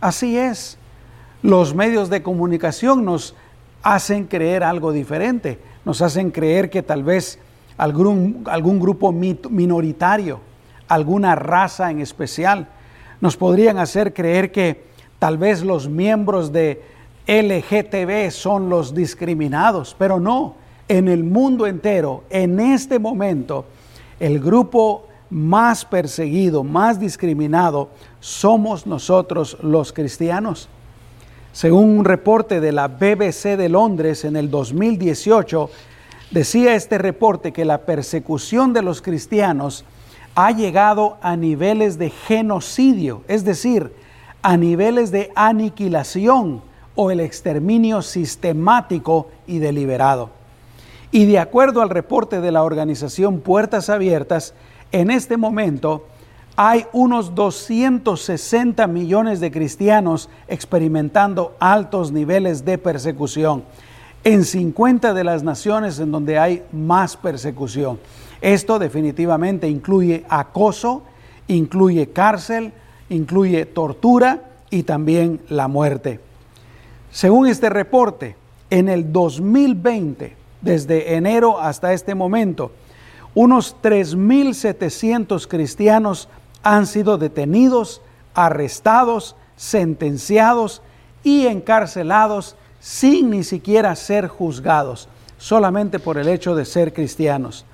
Así 0.02 0.38
es. 0.38 0.78
Los 1.42 1.74
medios 1.74 2.10
de 2.10 2.22
comunicación 2.22 3.06
nos 3.06 3.34
hacen 3.82 4.26
creer 4.26 4.64
algo 4.64 4.92
diferente, 4.92 5.60
nos 5.86 6.02
hacen 6.02 6.32
creer 6.32 6.70
que 6.70 6.84
tal 6.84 7.04
vez 7.04 7.40
algún, 7.78 8.44
algún 8.46 8.80
grupo 8.80 9.12
minoritario, 9.12 10.40
alguna 10.88 11.36
raza 11.36 11.92
en 11.92 12.00
especial, 12.00 12.68
nos 13.22 13.38
podrían 13.38 13.78
hacer 13.78 14.14
creer 14.14 14.52
que 14.52 14.86
tal 15.20 15.38
vez 15.38 15.64
los 15.64 15.90
miembros 15.90 16.52
de 16.52 16.84
LGTB 17.28 18.32
son 18.32 18.70
los 18.70 18.94
discriminados, 18.94 19.96
pero 19.98 20.20
no, 20.20 20.56
en 20.88 21.08
el 21.08 21.24
mundo 21.24 21.66
entero, 21.66 22.24
en 22.30 22.60
este 22.60 23.00
momento, 23.00 23.66
el 24.20 24.40
grupo 24.40 25.08
más 25.30 25.84
perseguido, 25.86 26.64
más 26.64 27.00
discriminado, 27.00 27.90
somos 28.20 28.86
nosotros 28.86 29.58
los 29.62 29.92
cristianos. 29.92 30.70
Según 31.52 31.98
un 31.98 32.06
reporte 32.06 32.60
de 32.60 32.72
la 32.72 32.88
BBC 32.88 33.58
de 33.58 33.70
Londres 33.70 34.26
en 34.26 34.36
el 34.36 34.52
2018, 34.52 35.70
decía 36.32 36.76
este 36.76 36.98
reporte 36.98 37.54
que 37.54 37.66
la 37.66 37.86
persecución 37.86 38.74
de 38.74 38.82
los 38.82 39.02
cristianos 39.02 39.86
ha 40.36 40.52
llegado 40.52 41.18
a 41.22 41.38
niveles 41.38 41.98
de 41.98 42.10
genocidio, 42.10 43.24
es 43.28 43.46
decir, 43.46 43.94
a 44.42 44.58
niveles 44.58 45.12
de 45.12 45.32
aniquilación 45.36 46.62
o 46.96 47.12
el 47.12 47.20
exterminio 47.20 48.02
sistemático 48.02 49.30
y 49.48 49.60
deliberado. 49.60 50.30
Y 51.12 51.26
de 51.26 51.40
acuerdo 51.40 51.82
al 51.82 51.90
reporte 51.90 52.42
de 52.42 52.52
la 52.52 52.64
organización 52.64 53.40
Puertas 53.40 53.90
Abiertas, 53.90 54.54
en 54.92 55.12
este 55.12 55.38
momento 55.38 56.06
hay 56.58 56.86
unos 56.94 57.36
260 57.36 58.88
millones 58.88 59.40
de 59.40 59.52
cristianos 59.52 60.30
experimentando 60.48 61.56
altos 61.60 62.12
niveles 62.12 62.66
de 62.66 62.78
persecución 62.78 63.64
en 64.26 64.44
50 64.44 65.14
de 65.14 65.24
las 65.24 65.44
naciones 65.44 66.00
en 66.00 66.12
donde 66.12 66.40
hay 66.40 66.64
más 66.74 67.16
persecución. 67.16 68.00
Esto 68.42 68.80
definitivamente 68.80 69.70
incluye 69.70 70.26
acoso, 70.28 71.04
incluye 71.48 72.10
cárcel, 72.10 72.74
incluye 73.10 73.68
tortura 73.68 74.42
y 74.72 74.82
también 74.82 75.40
la 75.48 75.68
muerte. 75.68 76.20
Según 77.12 77.48
este 77.48 77.70
reporte, 77.70 78.36
en 78.72 78.90
el 78.90 79.14
2020, 79.14 80.36
desde 80.60 81.16
enero 81.16 81.60
hasta 81.60 81.94
este 81.94 82.16
momento, 82.16 82.72
unos 83.36 83.76
3.700 83.84 85.48
cristianos 85.48 86.30
han 86.64 86.88
sido 86.88 87.20
detenidos, 87.20 88.02
arrestados, 88.34 89.36
sentenciados 89.56 90.82
y 91.24 91.46
encarcelados 91.46 92.56
sin 92.86 93.32
ni 93.32 93.44
siquiera 93.44 93.96
ser 93.96 94.28
juzgados, 94.28 95.10
solamente 95.40 95.98
por 95.98 96.20
el 96.20 96.28
hecho 96.28 96.54
de 96.54 96.66
ser 96.66 96.94
cristianos. 96.94 97.66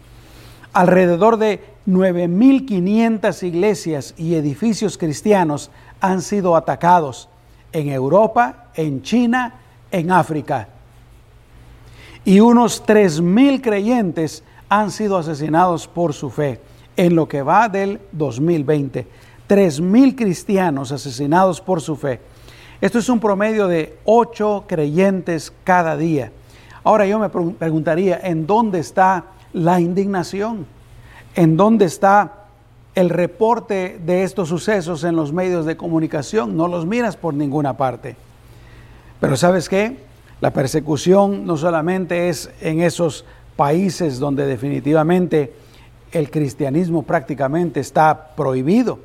Alrededor 0.72 1.36
de 1.36 1.60
9.500 1.86 3.44
iglesias 3.44 4.14
y 4.16 4.36
edificios 4.36 4.98
cristianos 4.98 5.70
han 6.00 6.22
sido 6.22 6.56
atacados 6.56 7.28
en 7.74 7.90
Europa, 7.90 8.68
en 8.74 9.02
China, 9.02 9.56
en 9.92 10.14
África. 10.14 10.70
Y 12.24 12.40
unos 12.40 12.82
3.000 12.86 13.62
creyentes 13.62 14.46
han 14.70 14.92
sido 14.92 15.18
asesinados 15.18 15.90
por 15.90 16.14
su 16.14 16.30
fe 16.30 16.62
en 16.96 17.16
lo 17.16 17.28
que 17.28 17.42
va 17.42 17.68
del 17.68 18.00
2020. 18.14 19.06
Tres 19.46 19.82
mil 19.82 20.16
cristianos 20.16 20.94
asesinados 20.94 21.60
por 21.60 21.82
su 21.82 21.98
fe. 21.98 22.22
Esto 22.82 22.98
es 22.98 23.10
un 23.10 23.20
promedio 23.20 23.68
de 23.68 23.96
ocho 24.06 24.66
creyentes 24.68 25.54
cada 25.64 25.96
día. 25.96 26.32
Ahora 26.84 27.06
yo 27.06 27.20
me 27.20 27.30
preguntaría, 27.30 28.20
¿en 28.24 28.48
dónde 28.48 28.80
está 28.80 29.26
la 29.54 29.80
indignación? 29.80 30.66
¿En 31.36 31.58
dónde 31.58 31.86
está 31.86 32.46
el 32.96 33.12
reporte 33.12 34.00
de 34.04 34.24
estos 34.24 34.50
sucesos 34.50 35.04
en 35.04 35.16
los 35.16 35.32
medios 35.32 35.68
de 35.68 35.78
comunicación? 35.78 36.58
No 36.58 36.68
los 36.68 36.88
miras 36.88 37.16
por 37.18 37.36
ninguna 37.36 37.78
parte. 37.78 38.16
Pero 39.20 39.38
¿sabes 39.38 39.70
qué? 39.70 39.98
La 40.42 40.52
persecución 40.52 41.46
no 41.46 41.58
solamente 41.58 42.30
es 42.30 42.50
en 42.62 42.82
esos 42.82 43.26
países 43.56 44.18
donde 44.18 44.48
definitivamente 44.48 45.54
el 46.12 46.32
cristianismo 46.32 47.04
prácticamente 47.04 47.80
está 47.80 48.36
prohibido, 48.36 48.98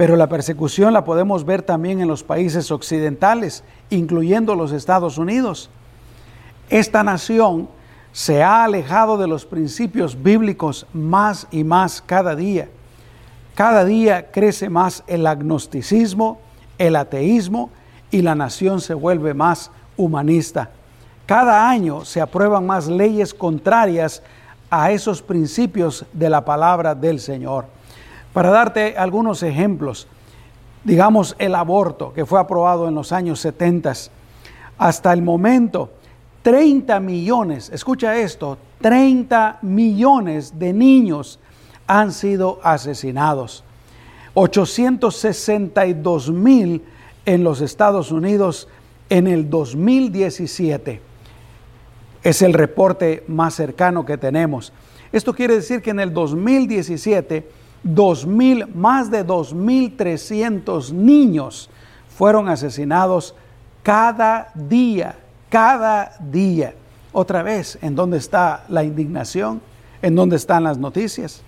pero 0.00 0.16
la 0.16 0.30
persecución 0.30 0.94
la 0.94 1.04
podemos 1.04 1.44
ver 1.44 1.60
también 1.60 2.00
en 2.00 2.08
los 2.08 2.22
países 2.22 2.70
occidentales, 2.70 3.62
incluyendo 3.90 4.54
los 4.54 4.72
Estados 4.72 5.18
Unidos. 5.18 5.68
Esta 6.70 7.02
nación 7.02 7.68
se 8.10 8.42
ha 8.42 8.64
alejado 8.64 9.18
de 9.18 9.28
los 9.28 9.44
principios 9.44 10.22
bíblicos 10.22 10.86
más 10.94 11.46
y 11.50 11.64
más 11.64 12.00
cada 12.00 12.34
día. 12.34 12.70
Cada 13.54 13.84
día 13.84 14.30
crece 14.30 14.70
más 14.70 15.04
el 15.06 15.26
agnosticismo, 15.26 16.40
el 16.78 16.96
ateísmo 16.96 17.68
y 18.10 18.22
la 18.22 18.34
nación 18.34 18.80
se 18.80 18.94
vuelve 18.94 19.34
más 19.34 19.70
humanista. 19.98 20.70
Cada 21.26 21.68
año 21.68 22.06
se 22.06 22.22
aprueban 22.22 22.64
más 22.64 22.88
leyes 22.88 23.34
contrarias 23.34 24.22
a 24.70 24.92
esos 24.92 25.20
principios 25.20 26.06
de 26.14 26.30
la 26.30 26.42
palabra 26.42 26.94
del 26.94 27.20
Señor. 27.20 27.66
Para 28.32 28.50
darte 28.50 28.96
algunos 28.96 29.42
ejemplos, 29.42 30.06
digamos 30.84 31.34
el 31.38 31.54
aborto 31.54 32.12
que 32.12 32.26
fue 32.26 32.40
aprobado 32.40 32.88
en 32.88 32.94
los 32.94 33.12
años 33.12 33.40
70, 33.40 33.92
hasta 34.78 35.12
el 35.12 35.22
momento 35.22 35.90
30 36.42 37.00
millones, 37.00 37.70
escucha 37.70 38.16
esto, 38.16 38.56
30 38.80 39.58
millones 39.62 40.58
de 40.58 40.72
niños 40.72 41.38
han 41.86 42.12
sido 42.12 42.60
asesinados. 42.62 43.64
862 44.34 46.30
mil 46.30 46.82
en 47.26 47.44
los 47.44 47.60
Estados 47.60 48.12
Unidos 48.12 48.68
en 49.10 49.26
el 49.26 49.50
2017 49.50 51.02
es 52.22 52.42
el 52.42 52.52
reporte 52.52 53.24
más 53.26 53.54
cercano 53.54 54.04
que 54.06 54.18
tenemos. 54.18 54.72
Esto 55.12 55.34
quiere 55.34 55.56
decir 55.56 55.82
que 55.82 55.90
en 55.90 56.00
el 56.00 56.14
2017, 56.14 57.48
2000, 57.82 58.74
más 58.74 59.10
de 59.10 59.26
2.300 59.26 60.92
niños 60.92 61.70
fueron 62.08 62.48
asesinados 62.48 63.34
cada 63.82 64.48
día, 64.54 65.16
cada 65.48 66.12
día. 66.20 66.74
Otra 67.12 67.42
vez, 67.42 67.78
¿en 67.82 67.94
dónde 67.94 68.18
está 68.18 68.64
la 68.68 68.84
indignación? 68.84 69.60
¿En 70.02 70.14
dónde 70.14 70.36
están 70.36 70.64
las 70.64 70.78
noticias? 70.78 71.42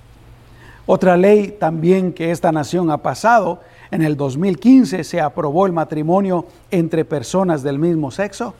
Otra 0.86 1.16
ley 1.16 1.56
también 1.60 2.12
que 2.12 2.30
esta 2.30 2.50
nación 2.50 2.90
ha 2.90 2.98
pasado, 2.98 3.60
en 3.90 4.02
el 4.02 4.16
2015 4.16 5.04
se 5.04 5.20
aprobó 5.20 5.66
el 5.66 5.72
matrimonio 5.72 6.46
entre 6.70 7.04
personas 7.04 7.62
del 7.62 7.78
mismo 7.78 8.10
sexo. 8.10 8.54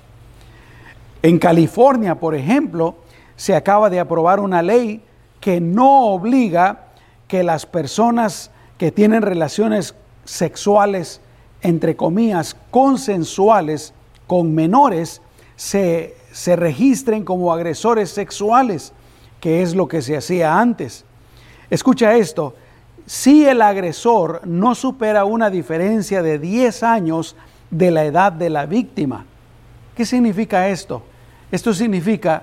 En 1.23 1.38
California, 1.38 2.14
por 2.17 2.35
ejemplo, 2.35 2.97
se 3.35 3.57
acaba 3.57 3.91
de 3.91 3.99
aprobar 3.99 4.38
una 4.38 4.62
ley 4.62 5.02
que 5.41 5.61
no 5.61 6.07
obliga 6.07 6.82
que 7.33 7.43
las 7.43 7.65
personas 7.65 8.51
que 8.77 8.93
tienen 8.93 9.23
relaciones 9.23 9.95
sexuales, 10.27 11.23
entre 11.62 11.97
comillas, 11.97 12.55
consensuales 12.71 13.95
con 14.27 14.55
menores, 14.55 15.23
se, 15.57 16.15
se 16.31 16.57
registren 16.57 17.25
como 17.25 17.51
agresores 17.51 18.11
sexuales, 18.11 18.93
que 19.41 19.62
es 19.62 19.75
lo 19.75 19.89
que 19.89 20.03
se 20.03 20.15
hacía 20.15 20.61
antes. 20.61 21.07
Escucha 21.71 22.17
esto, 22.17 22.55
si 23.07 23.47
el 23.47 23.62
agresor 23.62 24.43
no 24.45 24.75
supera 24.75 25.25
una 25.25 25.49
diferencia 25.49 26.21
de 26.23 26.39
10 26.39 26.83
años 26.83 27.35
de 27.71 27.93
la 27.93 28.05
edad 28.05 28.31
de 28.31 28.51
la 28.51 28.67
víctima. 28.67 29.25
¿Qué 29.97 30.05
significa 30.05 30.69
esto? 30.69 31.03
Esto 31.51 31.73
significa 31.73 32.43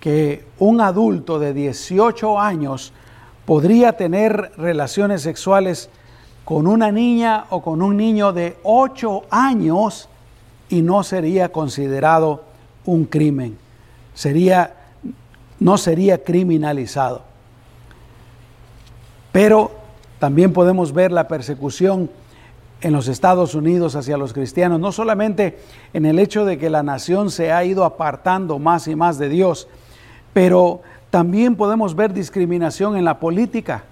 que 0.00 0.46
un 0.60 0.80
adulto 0.80 1.38
de 1.38 1.52
18 1.52 2.40
años 2.40 2.94
podría 3.46 3.94
tener 3.94 4.52
relaciones 4.56 5.22
sexuales 5.22 5.90
con 6.44 6.66
una 6.66 6.92
niña 6.92 7.46
o 7.50 7.62
con 7.62 7.82
un 7.82 7.96
niño 7.96 8.32
de 8.32 8.56
8 8.62 9.24
años 9.30 10.08
y 10.68 10.82
no 10.82 11.02
sería 11.02 11.50
considerado 11.50 12.44
un 12.84 13.04
crimen. 13.04 13.58
Sería 14.14 14.74
no 15.64 15.78
sería 15.78 16.22
criminalizado. 16.22 17.22
Pero 19.32 19.70
también 20.18 20.52
podemos 20.52 20.92
ver 20.92 21.10
la 21.12 21.26
persecución 21.28 22.10
en 22.80 22.92
los 22.92 23.08
Estados 23.08 23.54
Unidos 23.54 23.96
hacia 23.96 24.18
los 24.18 24.32
cristianos, 24.32 24.78
no 24.78 24.92
solamente 24.92 25.58
en 25.92 26.04
el 26.04 26.18
hecho 26.18 26.44
de 26.44 26.58
que 26.58 26.70
la 26.70 26.82
nación 26.82 27.30
se 27.30 27.50
ha 27.50 27.64
ido 27.64 27.84
apartando 27.84 28.58
más 28.58 28.88
y 28.88 28.94
más 28.94 29.18
de 29.18 29.28
Dios, 29.28 29.68
pero 30.34 30.82
también 31.14 31.54
podemos 31.54 31.94
ver 31.94 32.12
discriminación 32.12 32.96
en 32.96 33.04
la 33.04 33.20
política 33.20 33.84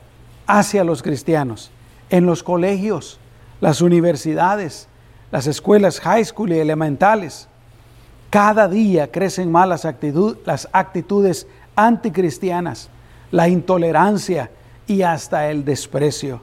hacia 0.45 0.83
los 0.83 1.05
cristianos, 1.05 1.71
en 2.11 2.26
los 2.26 2.43
colegios, 2.43 3.21
las 3.61 3.81
universidades, 3.81 4.88
las 5.31 5.47
escuelas 5.47 6.00
high 6.00 6.25
school 6.25 6.50
y 6.50 6.59
elementales. 6.59 7.47
Cada 8.29 8.67
día 8.67 9.12
crecen 9.12 9.52
más 9.52 9.69
las, 9.69 9.87
las 10.45 10.69
actitudes 10.73 11.47
anticristianas, 11.76 12.91
la 13.31 13.47
intolerancia, 13.47 14.50
y 14.88 15.02
hasta 15.02 15.49
el 15.49 15.64
desprecio. 15.64 16.41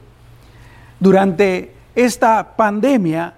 Durante 0.97 1.75
esta 1.93 2.55
pandemia, 2.55 3.33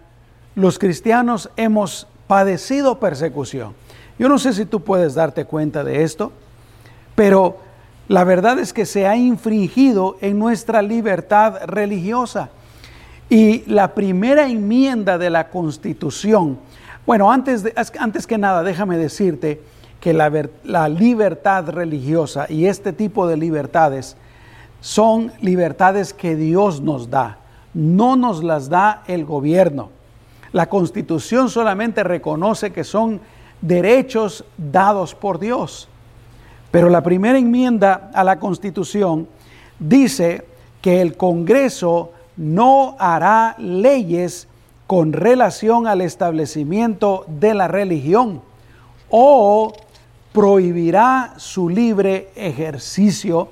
los 0.54 0.78
cristianos 0.78 1.50
hemos 1.56 2.06
padecido 2.28 3.00
persecución. 3.00 3.74
Yo 4.20 4.30
no 4.30 4.38
sé 4.38 4.54
si 4.54 4.66
tú 4.66 4.84
puedes 4.84 5.16
darte 5.16 5.46
cuenta 5.46 5.84
de 5.84 6.04
esto, 6.04 6.34
pero 7.22 7.58
la 8.08 8.24
verdad 8.24 8.58
es 8.58 8.74
que 8.74 8.88
se 8.88 9.06
ha 9.06 9.16
infringido 9.16 10.18
en 10.22 10.40
nuestra 10.40 10.82
libertad 10.82 11.66
religiosa. 11.68 12.50
Y 13.30 13.62
la 13.72 13.94
primera 13.94 14.48
enmienda 14.48 15.20
de 15.20 15.30
la 15.30 15.52
Constitución, 15.52 16.58
bueno, 17.06 17.32
antes, 17.32 17.64
antes 18.00 18.26
que 18.26 18.40
nada, 18.40 18.64
déjame 18.64 18.98
decirte 18.98 19.62
que 20.00 20.14
la, 20.14 20.32
la 20.64 20.90
libertad 20.90 21.70
religiosa 21.70 22.48
y 22.50 22.66
este 22.66 22.92
tipo 22.92 23.28
de 23.28 23.38
libertades 23.38 24.18
son 24.80 25.32
libertades 25.42 26.16
que 26.16 26.36
Dios 26.36 26.82
nos 26.82 27.12
da, 27.12 27.38
no 27.76 28.16
nos 28.16 28.44
las 28.44 28.68
da 28.68 29.04
el 29.06 29.26
gobierno. 29.26 29.90
La 30.54 30.70
constitución 30.70 31.52
solamente 31.52 32.04
reconoce 32.04 32.74
que 32.74 32.84
son 32.84 33.22
derechos 33.62 34.44
dados 34.58 35.14
por 35.14 35.38
Dios. 35.38 35.88
Pero 36.72 36.90
la 36.90 37.04
primera 37.04 37.38
enmienda 37.38 38.10
a 38.14 38.24
la 38.24 38.40
constitución 38.40 39.28
dice 39.78 40.46
que 40.82 41.02
el 41.02 41.18
Congreso 41.18 42.12
no 42.38 42.96
hará 42.98 43.56
leyes 43.60 44.48
con 44.88 45.14
relación 45.14 45.86
al 45.86 46.02
establecimiento 46.02 47.26
de 47.28 47.54
la 47.54 47.68
religión 47.68 48.42
o 49.10 49.74
prohibirá 50.32 51.34
su 51.38 51.70
libre 51.70 52.30
ejercicio 52.36 53.50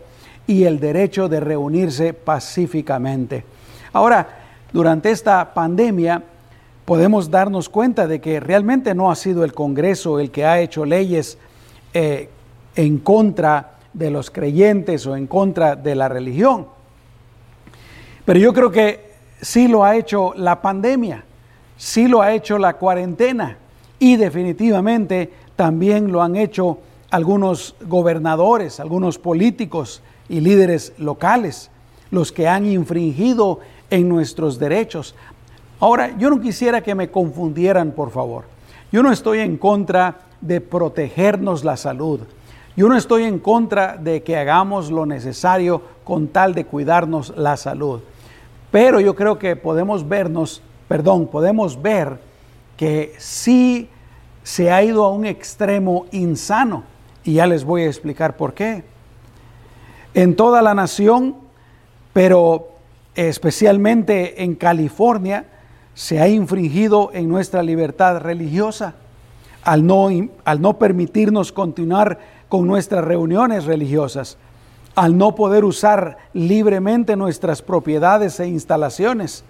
y 0.47 0.63
el 0.63 0.79
derecho 0.79 1.27
de 1.27 1.39
reunirse 1.39 2.13
pacíficamente. 2.13 3.43
Ahora, 3.93 4.27
durante 4.71 5.11
esta 5.11 5.53
pandemia 5.53 6.23
podemos 6.85 7.29
darnos 7.29 7.69
cuenta 7.69 8.07
de 8.07 8.19
que 8.19 8.39
realmente 8.39 8.95
no 8.95 9.11
ha 9.11 9.15
sido 9.15 9.43
el 9.43 9.53
Congreso 9.53 10.19
el 10.19 10.31
que 10.31 10.45
ha 10.45 10.59
hecho 10.59 10.85
leyes 10.85 11.37
eh, 11.93 12.29
en 12.79 12.99
contra 12.99 13.71
de 13.91 14.09
los 14.09 14.31
creyentes 14.31 15.05
o 15.05 15.17
en 15.17 15.27
contra 15.27 15.75
de 15.75 15.95
la 15.95 16.07
religión. 16.07 16.67
Pero 18.23 18.39
yo 18.39 18.53
creo 18.53 18.71
que 18.71 19.11
sí 19.41 19.67
lo 19.67 19.83
ha 19.83 19.97
hecho 19.97 20.33
la 20.37 20.61
pandemia, 20.61 21.25
sí 21.75 22.07
lo 22.07 22.21
ha 22.21 22.31
hecho 22.31 22.57
la 22.57 22.77
cuarentena 22.77 23.57
y 23.99 24.15
definitivamente 24.15 25.29
también 25.57 26.09
lo 26.09 26.21
han 26.21 26.37
hecho 26.37 26.79
algunos 27.11 27.75
gobernadores, 27.81 28.79
algunos 28.79 29.17
políticos, 29.17 30.01
y 30.29 30.39
líderes 30.39 30.93
locales, 30.99 31.71
los 32.11 32.31
que 32.31 32.47
han 32.47 32.65
infringido 32.65 33.59
en 33.89 34.07
nuestros 34.07 34.57
derechos. 34.57 35.15
Ahora, 35.81 36.15
yo 36.17 36.29
no 36.29 36.39
quisiera 36.39 36.81
que 36.81 36.95
me 36.95 37.09
confundieran, 37.09 37.91
por 37.91 38.11
favor. 38.11 38.45
Yo 38.89 39.03
no 39.03 39.11
estoy 39.11 39.39
en 39.39 39.57
contra 39.57 40.19
de 40.39 40.61
protegernos 40.61 41.63
la 41.63 41.75
salud. 41.75 42.21
Yo 42.75 42.87
no 42.87 42.95
estoy 42.95 43.23
en 43.23 43.39
contra 43.39 43.97
de 43.97 44.23
que 44.23 44.37
hagamos 44.37 44.91
lo 44.91 45.05
necesario 45.05 45.81
con 46.03 46.27
tal 46.27 46.53
de 46.53 46.65
cuidarnos 46.65 47.33
la 47.35 47.57
salud. 47.57 48.01
Pero 48.71 48.99
yo 48.99 49.15
creo 49.15 49.37
que 49.39 49.55
podemos 49.55 50.07
vernos, 50.07 50.61
perdón, 50.87 51.27
podemos 51.27 51.81
ver 51.81 52.19
que 52.77 53.13
sí 53.17 53.89
se 54.43 54.71
ha 54.71 54.83
ido 54.83 55.03
a 55.03 55.11
un 55.11 55.25
extremo 55.25 56.05
insano. 56.11 56.83
Y 57.23 57.33
ya 57.33 57.47
les 57.47 57.63
voy 57.63 57.83
a 57.83 57.87
explicar 57.87 58.37
por 58.37 58.53
qué 58.53 58.83
en 60.13 60.35
toda 60.35 60.61
la 60.61 60.73
nación, 60.73 61.35
pero 62.13 62.69
especialmente 63.15 64.43
en 64.43 64.55
California, 64.55 65.45
se 65.93 66.19
ha 66.19 66.27
infringido 66.27 67.11
en 67.13 67.27
nuestra 67.29 67.61
libertad 67.61 68.19
religiosa 68.19 68.95
al 69.63 69.85
no, 69.85 70.09
al 70.45 70.61
no 70.61 70.79
permitirnos 70.79 71.51
continuar 71.51 72.19
con 72.49 72.67
nuestras 72.67 73.05
reuniones 73.05 73.65
religiosas, 73.65 74.37
al 74.95 75.17
no 75.17 75.35
poder 75.35 75.63
usar 75.63 76.17
libremente 76.33 77.15
nuestras 77.15 77.61
propiedades 77.61 78.39
e 78.39 78.47
instalaciones, 78.47 79.43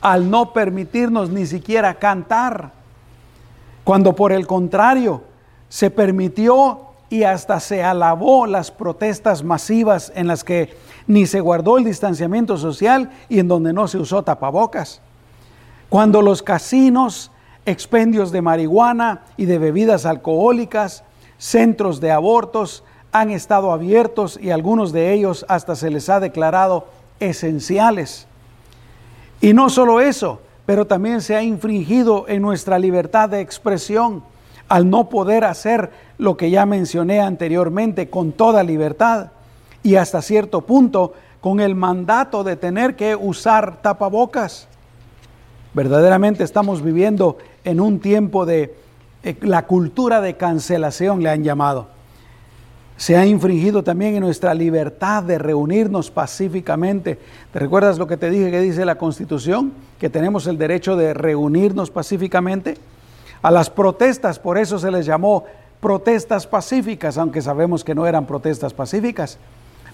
al 0.00 0.30
no 0.30 0.52
permitirnos 0.52 1.30
ni 1.30 1.46
siquiera 1.46 1.94
cantar, 1.94 2.72
cuando 3.84 4.14
por 4.14 4.32
el 4.32 4.46
contrario 4.46 5.22
se 5.68 5.90
permitió 5.90 6.92
y 7.08 7.24
hasta 7.24 7.60
se 7.60 7.82
alabó 7.82 8.46
las 8.46 8.70
protestas 8.70 9.42
masivas 9.42 10.12
en 10.14 10.26
las 10.26 10.44
que 10.44 10.76
ni 11.06 11.26
se 11.26 11.40
guardó 11.40 11.78
el 11.78 11.84
distanciamiento 11.84 12.56
social 12.56 13.10
y 13.28 13.38
en 13.38 13.48
donde 13.48 13.72
no 13.72 13.88
se 13.88 13.98
usó 13.98 14.22
tapabocas. 14.22 15.00
Cuando 15.88 16.22
los 16.22 16.42
casinos, 16.42 17.30
expendios 17.66 18.32
de 18.32 18.40
marihuana 18.40 19.22
y 19.36 19.44
de 19.44 19.58
bebidas 19.58 20.06
alcohólicas, 20.06 21.04
centros 21.42 22.00
de 22.00 22.12
abortos 22.12 22.84
han 23.10 23.30
estado 23.30 23.72
abiertos 23.72 24.38
y 24.40 24.50
algunos 24.50 24.92
de 24.92 25.12
ellos 25.12 25.44
hasta 25.48 25.74
se 25.74 25.90
les 25.90 26.08
ha 26.08 26.20
declarado 26.20 26.86
esenciales. 27.18 28.28
Y 29.40 29.52
no 29.52 29.68
solo 29.68 30.00
eso, 30.00 30.40
pero 30.66 30.86
también 30.86 31.20
se 31.20 31.34
ha 31.34 31.42
infringido 31.42 32.26
en 32.28 32.42
nuestra 32.42 32.78
libertad 32.78 33.28
de 33.28 33.40
expresión 33.40 34.22
al 34.68 34.88
no 34.88 35.08
poder 35.08 35.44
hacer 35.44 35.90
lo 36.16 36.36
que 36.36 36.48
ya 36.48 36.64
mencioné 36.64 37.20
anteriormente 37.20 38.08
con 38.08 38.30
toda 38.30 38.62
libertad 38.62 39.32
y 39.82 39.96
hasta 39.96 40.22
cierto 40.22 40.60
punto 40.60 41.12
con 41.40 41.58
el 41.58 41.74
mandato 41.74 42.44
de 42.44 42.54
tener 42.54 42.94
que 42.94 43.16
usar 43.16 43.82
tapabocas. 43.82 44.68
Verdaderamente 45.74 46.44
estamos 46.44 46.82
viviendo 46.82 47.36
en 47.64 47.80
un 47.80 47.98
tiempo 47.98 48.46
de 48.46 48.81
la 49.40 49.66
cultura 49.66 50.20
de 50.20 50.36
cancelación, 50.36 51.22
le 51.22 51.30
han 51.30 51.44
llamado. 51.44 51.88
Se 52.96 53.16
ha 53.16 53.26
infringido 53.26 53.82
también 53.82 54.14
en 54.14 54.20
nuestra 54.20 54.54
libertad 54.54 55.22
de 55.22 55.38
reunirnos 55.38 56.10
pacíficamente. 56.10 57.18
¿Te 57.52 57.58
recuerdas 57.58 57.98
lo 57.98 58.06
que 58.06 58.16
te 58.16 58.30
dije 58.30 58.50
que 58.50 58.60
dice 58.60 58.84
la 58.84 58.96
Constitución? 58.96 59.72
Que 59.98 60.10
tenemos 60.10 60.46
el 60.46 60.58
derecho 60.58 60.96
de 60.96 61.14
reunirnos 61.14 61.90
pacíficamente. 61.90 62.76
A 63.42 63.50
las 63.50 63.70
protestas, 63.70 64.38
por 64.38 64.56
eso 64.56 64.78
se 64.78 64.90
les 64.90 65.04
llamó 65.04 65.44
protestas 65.80 66.46
pacíficas, 66.46 67.18
aunque 67.18 67.42
sabemos 67.42 67.82
que 67.82 67.94
no 67.94 68.06
eran 68.06 68.26
protestas 68.26 68.72
pacíficas. 68.72 69.38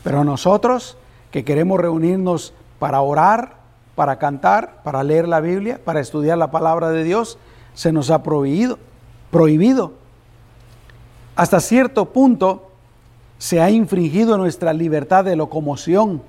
Pero 0.04 0.22
nosotros 0.22 0.98
que 1.30 1.44
queremos 1.44 1.80
reunirnos 1.80 2.52
para 2.78 3.00
orar, 3.00 3.56
para 3.94 4.18
cantar, 4.18 4.82
para 4.82 5.02
leer 5.02 5.26
la 5.26 5.40
Biblia, 5.40 5.80
para 5.82 6.00
estudiar 6.00 6.36
la 6.36 6.50
palabra 6.50 6.90
de 6.90 7.04
Dios, 7.04 7.38
se 7.74 7.90
nos 7.90 8.10
ha 8.10 8.22
prohibido. 8.22 8.78
Prohibido. 9.30 9.92
Hasta 11.36 11.60
cierto 11.60 12.06
punto 12.06 12.70
se 13.38 13.60
ha 13.60 13.70
infringido 13.70 14.36
nuestra 14.36 14.72
libertad 14.72 15.24
de 15.24 15.36
locomoción, 15.36 16.22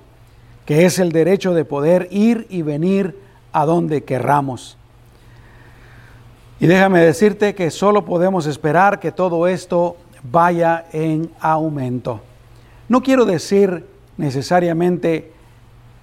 que 0.64 0.84
es 0.84 0.98
el 0.98 1.10
derecho 1.10 1.52
de 1.52 1.64
poder 1.64 2.08
ir 2.10 2.46
y 2.48 2.62
venir 2.62 3.18
a 3.52 3.66
donde 3.66 4.04
querramos. 4.04 4.76
Y 6.60 6.66
déjame 6.66 7.00
decirte 7.00 7.54
que 7.54 7.70
solo 7.70 8.04
podemos 8.04 8.46
esperar 8.46 9.00
que 9.00 9.12
todo 9.12 9.48
esto 9.48 9.96
vaya 10.22 10.84
en 10.92 11.30
aumento. 11.40 12.20
No 12.88 13.02
quiero 13.02 13.24
decir 13.24 13.86
necesariamente 14.16 15.32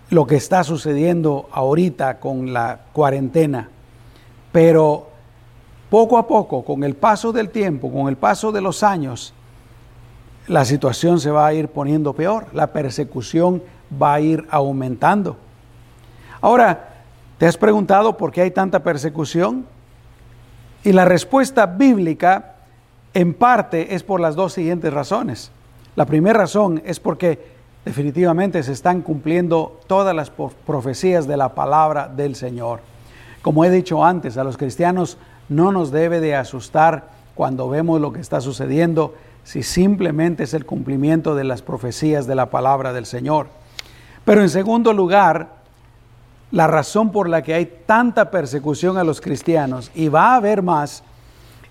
lo 0.10 0.25
que 0.25 0.36
está 0.36 0.63
sucediendo 0.63 1.47
ahorita 1.51 2.19
con 2.19 2.53
la 2.53 2.79
cuarentena, 2.91 3.69
pero 4.51 5.10
poco 5.89 6.17
a 6.17 6.28
poco, 6.28 6.63
con 6.63 6.84
el 6.84 6.95
paso 6.95 7.32
del 7.32 7.50
tiempo, 7.50 7.91
con 7.91 8.08
el 8.08 8.17
paso 8.17 8.52
de 8.52 8.62
los 8.62 8.84
años, 8.84 9.34
la 10.47 10.65
situación 10.65 11.19
se 11.19 11.32
va 11.32 11.47
a 11.47 11.54
ir 11.54 11.67
poniendo 11.67 12.13
peor, 12.13 12.47
la 12.54 12.67
persecución 12.67 13.62
va 14.02 14.15
a 14.15 14.21
ir 14.21 14.45
aumentando. 14.50 15.38
Ahora, 16.41 16.89
¿te 17.38 17.45
has 17.45 17.58
preguntado 17.58 18.17
por 18.17 18.32
qué 18.32 18.41
hay 18.41 18.52
tanta 18.52 18.84
persecución? 18.84 19.65
Y 20.84 20.93
la 20.93 21.06
respuesta 21.06 21.65
bíblica 21.65 22.56
en 23.13 23.34
parte 23.34 23.95
es 23.95 24.04
por 24.04 24.19
las 24.19 24.36
dos 24.36 24.54
siguientes 24.54 24.93
razones. 24.93 25.52
La 25.95 26.06
primera 26.06 26.39
razón 26.39 26.82
es 26.86 27.00
porque 27.00 27.58
definitivamente 27.84 28.62
se 28.63 28.73
están 28.73 29.02
cumpliendo 29.02 29.80
todas 29.88 30.15
las 30.15 30.30
profecías 30.30 31.28
de 31.28 31.38
la 31.38 31.56
palabra 31.56 32.08
del 32.08 32.36
Señor. 32.36 32.82
Como 33.41 33.65
he 33.65 33.69
dicho 33.69 34.04
antes, 34.04 34.38
a 34.38 34.43
los 34.43 34.58
cristianos 34.58 35.17
no 35.49 35.71
nos 35.71 35.91
debe 35.91 36.19
de 36.19 36.36
asustar 36.36 37.10
cuando 37.36 37.69
vemos 37.69 38.01
lo 38.01 38.12
que 38.12 38.19
está 38.19 38.41
sucediendo, 38.41 39.15
si 39.43 39.63
simplemente 39.63 40.43
es 40.43 40.53
el 40.53 40.65
cumplimiento 40.65 41.36
de 41.36 41.43
las 41.43 41.62
profecías 41.62 42.27
de 42.27 42.36
la 42.36 42.49
palabra 42.49 42.93
del 42.93 43.05
Señor. 43.05 43.47
Pero 44.25 44.41
en 44.41 44.49
segundo 44.49 44.91
lugar, 44.91 45.57
la 46.51 46.67
razón 46.67 47.12
por 47.12 47.29
la 47.29 47.43
que 47.43 47.53
hay 47.53 47.65
tanta 47.86 48.31
persecución 48.31 48.97
a 48.97 49.03
los 49.03 49.21
cristianos, 49.21 49.91
y 49.95 50.10
va 50.10 50.33
a 50.33 50.36
haber 50.36 50.63
más, 50.63 51.03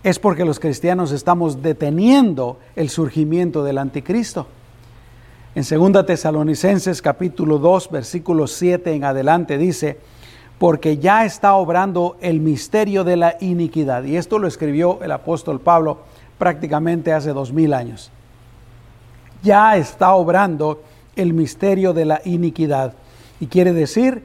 es 0.03 0.19
porque 0.19 0.45
los 0.45 0.61
cristianos 0.61 1.11
estamos 1.13 1.63
deteniendo 1.63 2.59
el 2.77 2.91
surgimiento 2.91 3.65
del 3.65 3.79
anticristo. 3.79 4.47
En 5.55 5.65
2 5.69 6.07
Tesalonicenses 6.07 7.03
capítulo 7.03 7.59
2, 7.59 7.91
versículo 7.91 8.47
7 8.47 8.93
en 8.95 9.05
adelante 9.05 9.59
dice, 9.59 9.99
porque 10.59 10.99
ya 10.99 11.25
está 11.25 11.55
obrando 11.55 12.17
el 12.21 12.41
misterio 12.41 13.05
de 13.05 13.17
la 13.17 13.37
iniquidad. 13.41 14.05
Y 14.05 14.17
esto 14.17 14.39
lo 14.39 14.49
escribió 14.49 15.03
el 15.03 15.13
apóstol 15.13 15.61
Pablo 15.61 15.99
prácticamente 16.39 17.13
hace 17.13 17.33
dos 17.33 17.53
mil 17.53 17.75
años. 17.75 18.11
Ya 19.43 19.77
está 19.77 20.15
obrando 20.15 20.83
el 21.15 21.35
misterio 21.35 21.93
de 21.93 22.05
la 22.05 22.21
iniquidad. 22.25 22.95
Y 23.39 23.47
quiere 23.47 23.73
decir 23.73 24.23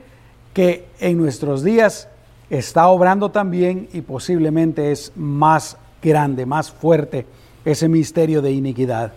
que 0.53 0.87
en 0.99 1.17
nuestros 1.17 1.63
días 1.63 2.07
está 2.49 2.87
obrando 2.87 3.31
también 3.31 3.89
y 3.93 4.01
posiblemente 4.01 4.91
es 4.91 5.11
más 5.15 5.77
grande, 6.01 6.45
más 6.45 6.71
fuerte 6.71 7.25
ese 7.63 7.87
misterio 7.87 8.41
de 8.41 8.51
iniquidad. 8.51 9.13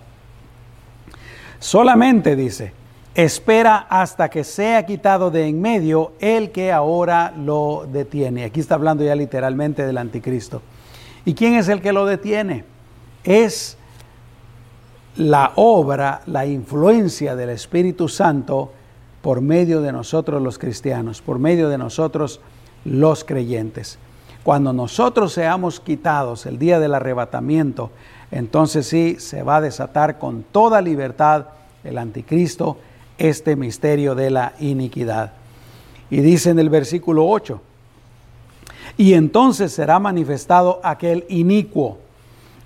Solamente 1.58 2.36
dice, 2.36 2.72
espera 3.14 3.86
hasta 3.88 4.28
que 4.28 4.42
sea 4.42 4.84
quitado 4.86 5.30
de 5.30 5.46
en 5.46 5.60
medio 5.60 6.12
el 6.20 6.50
que 6.50 6.72
ahora 6.72 7.32
lo 7.36 7.86
detiene. 7.90 8.44
Aquí 8.44 8.60
está 8.60 8.74
hablando 8.74 9.04
ya 9.04 9.14
literalmente 9.14 9.86
del 9.86 9.98
anticristo. 9.98 10.62
¿Y 11.24 11.34
quién 11.34 11.54
es 11.54 11.68
el 11.68 11.80
que 11.80 11.92
lo 11.92 12.06
detiene? 12.06 12.64
Es 13.22 13.76
la 15.16 15.52
obra, 15.56 16.22
la 16.26 16.44
influencia 16.44 17.36
del 17.36 17.50
Espíritu 17.50 18.08
Santo 18.08 18.72
por 19.22 19.40
medio 19.40 19.80
de 19.80 19.92
nosotros 19.92 20.42
los 20.42 20.58
cristianos, 20.58 21.22
por 21.22 21.38
medio 21.38 21.68
de 21.68 21.78
nosotros 21.78 22.40
los 22.84 23.24
creyentes. 23.24 23.98
Cuando 24.42 24.72
nosotros 24.74 25.32
seamos 25.32 25.80
quitados 25.80 26.44
el 26.44 26.58
día 26.58 26.78
del 26.78 26.94
arrebatamiento, 26.94 27.90
entonces 28.30 28.86
sí 28.86 29.16
se 29.18 29.42
va 29.42 29.56
a 29.56 29.60
desatar 29.62 30.18
con 30.18 30.42
toda 30.42 30.82
libertad 30.82 31.46
el 31.84 31.96
anticristo 31.96 32.76
este 33.18 33.56
misterio 33.56 34.14
de 34.14 34.30
la 34.30 34.54
iniquidad. 34.60 35.32
Y 36.10 36.20
dice 36.20 36.50
en 36.50 36.58
el 36.58 36.70
versículo 36.70 37.26
8, 37.26 37.60
y 38.96 39.14
entonces 39.14 39.72
será 39.72 39.98
manifestado 39.98 40.80
aquel 40.82 41.24
inicuo, 41.28 41.98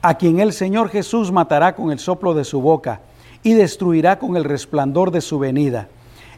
a 0.03 0.15
quien 0.15 0.41
el 0.41 0.53
Señor 0.53 0.91
Jesús 0.91 1.33
matará 1.33 1.75
con 1.75 1.91
el 1.91 1.99
soplo 1.99 2.35
de 2.35 2.45
su 2.45 2.61
boca 2.61 3.01
y 3.43 3.55
destruirá 3.55 4.19
con 4.19 4.37
el 4.37 4.45
resplandor 4.45 5.11
de 5.11 5.21
su 5.21 5.39
venida. 5.39 5.89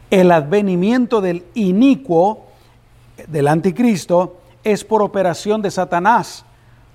El 0.09 0.31
advenimiento 0.31 1.21
del 1.21 1.43
inicuo, 1.53 2.47
del 3.27 3.47
anticristo, 3.47 4.37
es 4.63 4.83
por 4.83 5.01
operación 5.01 5.61
de 5.61 5.71
Satanás, 5.71 6.45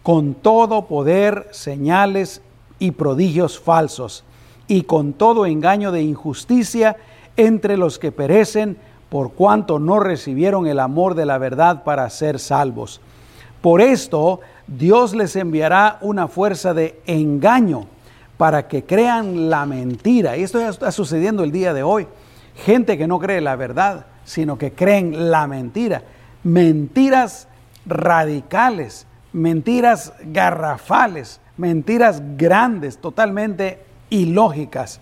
con 0.03 0.35
todo 0.35 0.87
poder, 0.87 1.49
señales 1.51 2.41
y 2.79 2.93
prodigios 2.93 3.59
falsos 3.59 4.25
y 4.69 4.83
con 4.83 5.13
todo 5.13 5.47
engaño 5.47 5.93
de 5.93 6.03
injusticia 6.03 6.97
entre 7.37 7.77
los 7.77 7.99
que 7.99 8.13
perecen 8.13 8.77
por 9.09 9.33
cuanto 9.33 9.79
no 9.79 10.01
recibieron 10.01 10.67
el 10.67 10.81
amor 10.81 11.15
de 11.15 11.27
la 11.27 11.39
verdad 11.39 11.85
para 11.85 12.09
ser 12.11 12.39
salvos. 12.39 13.01
Por 13.61 13.81
esto 13.81 14.41
Dios 14.67 15.15
les 15.15 15.37
enviará 15.37 15.99
una 16.01 16.29
fuerza 16.29 16.75
de 16.75 17.01
engaño 17.07 17.87
para 18.37 18.69
que 18.69 18.85
crean 18.85 19.49
la 19.49 19.65
mentira. 19.67 20.37
Y 20.37 20.43
esto 20.43 20.59
ya 20.59 20.69
está 20.69 20.93
sucediendo 20.93 21.45
el 21.45 21.53
día 21.53 21.73
de 21.73 21.83
hoy. 21.83 22.07
Gente 22.65 22.99
que 22.99 23.07
no 23.07 23.19
cree 23.19 23.41
la 23.41 23.57
verdad, 23.57 24.07
sino 24.25 24.59
que 24.59 24.73
creen 24.73 25.31
la 25.31 25.47
mentira. 25.47 26.03
Mentiras 26.43 27.49
radicales, 27.87 29.07
mentiras 29.33 30.13
garrafales, 30.25 31.41
mentiras 31.57 32.23
grandes, 32.37 32.99
totalmente 32.99 33.86
ilógicas. 34.11 35.01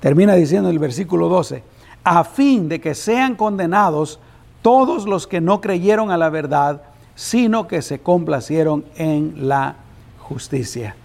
Termina 0.00 0.34
diciendo 0.34 0.70
el 0.70 0.78
versículo 0.78 1.28
12, 1.28 1.62
a 2.04 2.24
fin 2.24 2.68
de 2.68 2.80
que 2.80 2.94
sean 2.94 3.36
condenados 3.36 4.18
todos 4.62 5.06
los 5.06 5.26
que 5.26 5.40
no 5.40 5.60
creyeron 5.60 6.10
a 6.10 6.16
la 6.16 6.30
verdad, 6.30 6.82
sino 7.14 7.66
que 7.68 7.82
se 7.82 8.00
complacieron 8.00 8.84
en 8.96 9.48
la 9.48 9.76
justicia. 10.18 10.96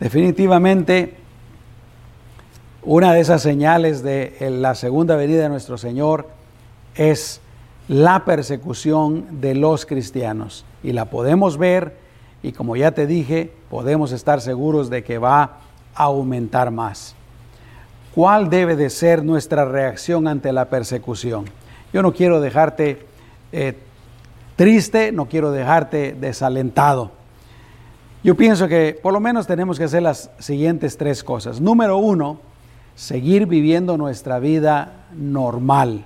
Definitivamente, 0.00 1.14
una 2.82 3.12
de 3.12 3.20
esas 3.20 3.42
señales 3.42 4.02
de 4.02 4.36
la 4.50 4.74
segunda 4.74 5.16
venida 5.16 5.42
de 5.42 5.48
nuestro 5.48 5.78
Señor 5.78 6.28
es 6.94 7.40
la 7.88 8.24
persecución 8.24 9.40
de 9.40 9.54
los 9.54 9.86
cristianos. 9.86 10.64
Y 10.82 10.92
la 10.92 11.06
podemos 11.06 11.58
ver 11.58 11.96
y 12.42 12.52
como 12.52 12.76
ya 12.76 12.92
te 12.92 13.06
dije, 13.06 13.52
podemos 13.70 14.12
estar 14.12 14.40
seguros 14.40 14.90
de 14.90 15.02
que 15.02 15.18
va 15.18 15.58
a 15.94 16.04
aumentar 16.04 16.70
más. 16.70 17.14
¿Cuál 18.14 18.48
debe 18.48 18.76
de 18.76 18.90
ser 18.90 19.24
nuestra 19.24 19.64
reacción 19.64 20.28
ante 20.28 20.52
la 20.52 20.66
persecución? 20.66 21.46
Yo 21.92 22.02
no 22.02 22.12
quiero 22.12 22.40
dejarte 22.40 23.04
eh, 23.52 23.76
triste, 24.56 25.12
no 25.12 25.26
quiero 25.26 25.50
dejarte 25.50 26.16
desalentado. 26.18 27.10
Yo 28.22 28.34
pienso 28.34 28.68
que 28.68 28.98
por 29.02 29.12
lo 29.12 29.20
menos 29.20 29.46
tenemos 29.46 29.78
que 29.78 29.84
hacer 29.84 30.02
las 30.02 30.30
siguientes 30.38 30.96
tres 30.96 31.22
cosas. 31.22 31.60
Número 31.60 31.98
uno, 31.98 32.40
seguir 32.94 33.46
viviendo 33.46 33.96
nuestra 33.96 34.38
vida 34.38 35.06
normal 35.14 36.04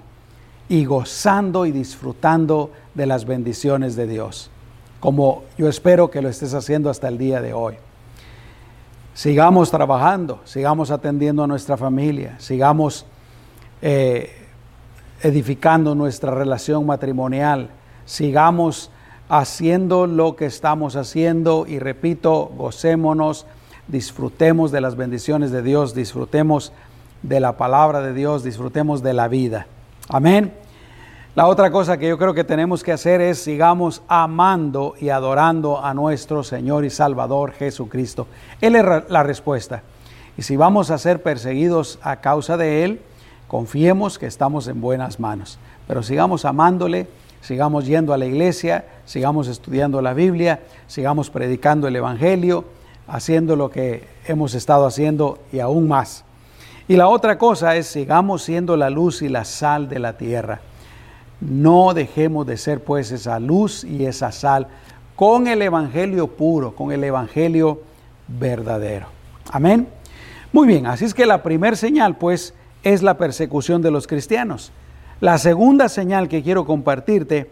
y 0.68 0.84
gozando 0.84 1.66
y 1.66 1.72
disfrutando 1.72 2.70
de 2.94 3.06
las 3.06 3.24
bendiciones 3.24 3.96
de 3.96 4.06
Dios 4.06 4.50
como 5.00 5.44
yo 5.56 5.68
espero 5.68 6.10
que 6.10 6.22
lo 6.22 6.28
estés 6.28 6.54
haciendo 6.54 6.90
hasta 6.90 7.08
el 7.08 7.18
día 7.18 7.40
de 7.40 7.52
hoy. 7.52 7.74
Sigamos 9.14 9.70
trabajando, 9.70 10.40
sigamos 10.44 10.90
atendiendo 10.90 11.42
a 11.42 11.46
nuestra 11.46 11.76
familia, 11.76 12.36
sigamos 12.38 13.06
eh, 13.82 14.30
edificando 15.22 15.94
nuestra 15.94 16.34
relación 16.34 16.86
matrimonial, 16.86 17.70
sigamos 18.04 18.90
haciendo 19.28 20.06
lo 20.06 20.36
que 20.36 20.46
estamos 20.46 20.96
haciendo 20.96 21.66
y 21.66 21.78
repito, 21.78 22.50
gocémonos, 22.56 23.46
disfrutemos 23.88 24.70
de 24.70 24.80
las 24.80 24.96
bendiciones 24.96 25.50
de 25.50 25.62
Dios, 25.62 25.94
disfrutemos 25.94 26.72
de 27.22 27.40
la 27.40 27.56
palabra 27.56 28.00
de 28.00 28.12
Dios, 28.14 28.42
disfrutemos 28.42 29.02
de 29.02 29.14
la 29.14 29.28
vida. 29.28 29.66
Amén. 30.08 30.52
La 31.40 31.46
otra 31.46 31.70
cosa 31.70 31.96
que 31.96 32.06
yo 32.06 32.18
creo 32.18 32.34
que 32.34 32.44
tenemos 32.44 32.84
que 32.84 32.92
hacer 32.92 33.22
es 33.22 33.38
sigamos 33.38 34.02
amando 34.08 34.94
y 35.00 35.08
adorando 35.08 35.82
a 35.82 35.94
nuestro 35.94 36.44
Señor 36.44 36.84
y 36.84 36.90
Salvador 36.90 37.52
Jesucristo. 37.52 38.26
Él 38.60 38.76
es 38.76 38.84
la 39.08 39.22
respuesta. 39.22 39.82
Y 40.36 40.42
si 40.42 40.56
vamos 40.56 40.90
a 40.90 40.98
ser 40.98 41.22
perseguidos 41.22 41.98
a 42.02 42.16
causa 42.16 42.58
de 42.58 42.84
Él, 42.84 43.00
confiemos 43.48 44.18
que 44.18 44.26
estamos 44.26 44.68
en 44.68 44.82
buenas 44.82 45.18
manos. 45.18 45.58
Pero 45.88 46.02
sigamos 46.02 46.44
amándole, 46.44 47.08
sigamos 47.40 47.86
yendo 47.86 48.12
a 48.12 48.18
la 48.18 48.26
iglesia, 48.26 48.84
sigamos 49.06 49.48
estudiando 49.48 50.02
la 50.02 50.12
Biblia, 50.12 50.60
sigamos 50.88 51.30
predicando 51.30 51.88
el 51.88 51.96
Evangelio, 51.96 52.66
haciendo 53.08 53.56
lo 53.56 53.70
que 53.70 54.06
hemos 54.26 54.52
estado 54.52 54.84
haciendo 54.84 55.38
y 55.54 55.60
aún 55.60 55.88
más. 55.88 56.22
Y 56.86 56.96
la 56.96 57.08
otra 57.08 57.38
cosa 57.38 57.76
es, 57.76 57.86
sigamos 57.86 58.42
siendo 58.42 58.76
la 58.76 58.90
luz 58.90 59.22
y 59.22 59.30
la 59.30 59.46
sal 59.46 59.88
de 59.88 60.00
la 60.00 60.18
tierra. 60.18 60.60
No 61.40 61.94
dejemos 61.94 62.46
de 62.46 62.56
ser 62.56 62.82
pues 62.84 63.10
esa 63.12 63.40
luz 63.40 63.84
y 63.84 64.04
esa 64.04 64.30
sal 64.32 64.68
con 65.16 65.46
el 65.46 65.62
Evangelio 65.62 66.28
puro, 66.28 66.74
con 66.74 66.92
el 66.92 67.02
Evangelio 67.04 67.82
verdadero. 68.28 69.06
Amén. 69.50 69.88
Muy 70.52 70.66
bien, 70.66 70.86
así 70.86 71.04
es 71.04 71.14
que 71.14 71.26
la 71.26 71.42
primera 71.42 71.76
señal 71.76 72.16
pues 72.16 72.54
es 72.82 73.02
la 73.02 73.16
persecución 73.18 73.82
de 73.82 73.90
los 73.90 74.06
cristianos. 74.06 74.72
La 75.20 75.38
segunda 75.38 75.88
señal 75.88 76.28
que 76.28 76.42
quiero 76.42 76.64
compartirte 76.64 77.50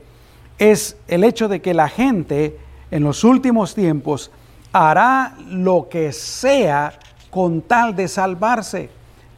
es 0.58 0.96
el 1.06 1.24
hecho 1.24 1.48
de 1.48 1.60
que 1.60 1.74
la 1.74 1.88
gente 1.88 2.58
en 2.90 3.04
los 3.04 3.24
últimos 3.24 3.74
tiempos 3.74 4.30
hará 4.72 5.36
lo 5.48 5.88
que 5.88 6.12
sea 6.12 6.98
con 7.30 7.62
tal 7.62 7.94
de 7.94 8.08
salvarse, 8.08 8.90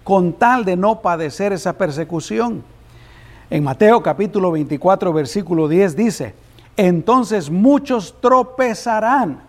con 0.05 0.33
tal 0.35 0.65
de 0.65 0.77
no 0.77 1.03
padecer 1.03 1.53
esa 1.53 1.75
persecución. 1.75 2.63
En 3.51 3.65
Mateo 3.65 4.01
capítulo 4.01 4.53
24, 4.53 5.13
versículo 5.13 5.67
10 5.67 5.97
dice, 5.97 6.35
entonces 6.77 7.51
muchos 7.51 8.15
tropezarán 8.21 9.43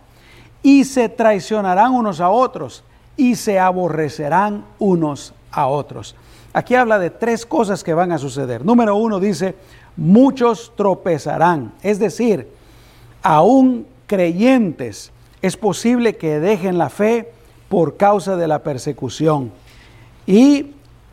y 0.60 0.82
se 0.82 1.08
traicionarán 1.08 1.92
unos 1.94 2.20
a 2.20 2.28
otros 2.28 2.82
y 3.16 3.36
se 3.36 3.60
aborrecerán 3.60 4.64
unos 4.80 5.32
a 5.52 5.68
otros. 5.68 6.16
Aquí 6.52 6.74
habla 6.74 6.98
de 6.98 7.10
tres 7.10 7.46
cosas 7.46 7.84
que 7.84 7.94
van 7.94 8.10
a 8.10 8.18
suceder. 8.18 8.64
Número 8.64 8.96
uno 8.96 9.20
dice, 9.20 9.54
muchos 9.96 10.72
tropezarán, 10.74 11.72
es 11.80 12.00
decir, 12.00 12.48
aún 13.22 13.86
creyentes 14.08 15.12
es 15.42 15.56
posible 15.56 16.16
que 16.16 16.40
dejen 16.40 16.76
la 16.76 16.88
fe 16.88 17.32
por 17.68 17.96
causa 17.96 18.34
de 18.34 18.48
la 18.48 18.64
persecución. 18.64 19.52
Y 20.26 20.72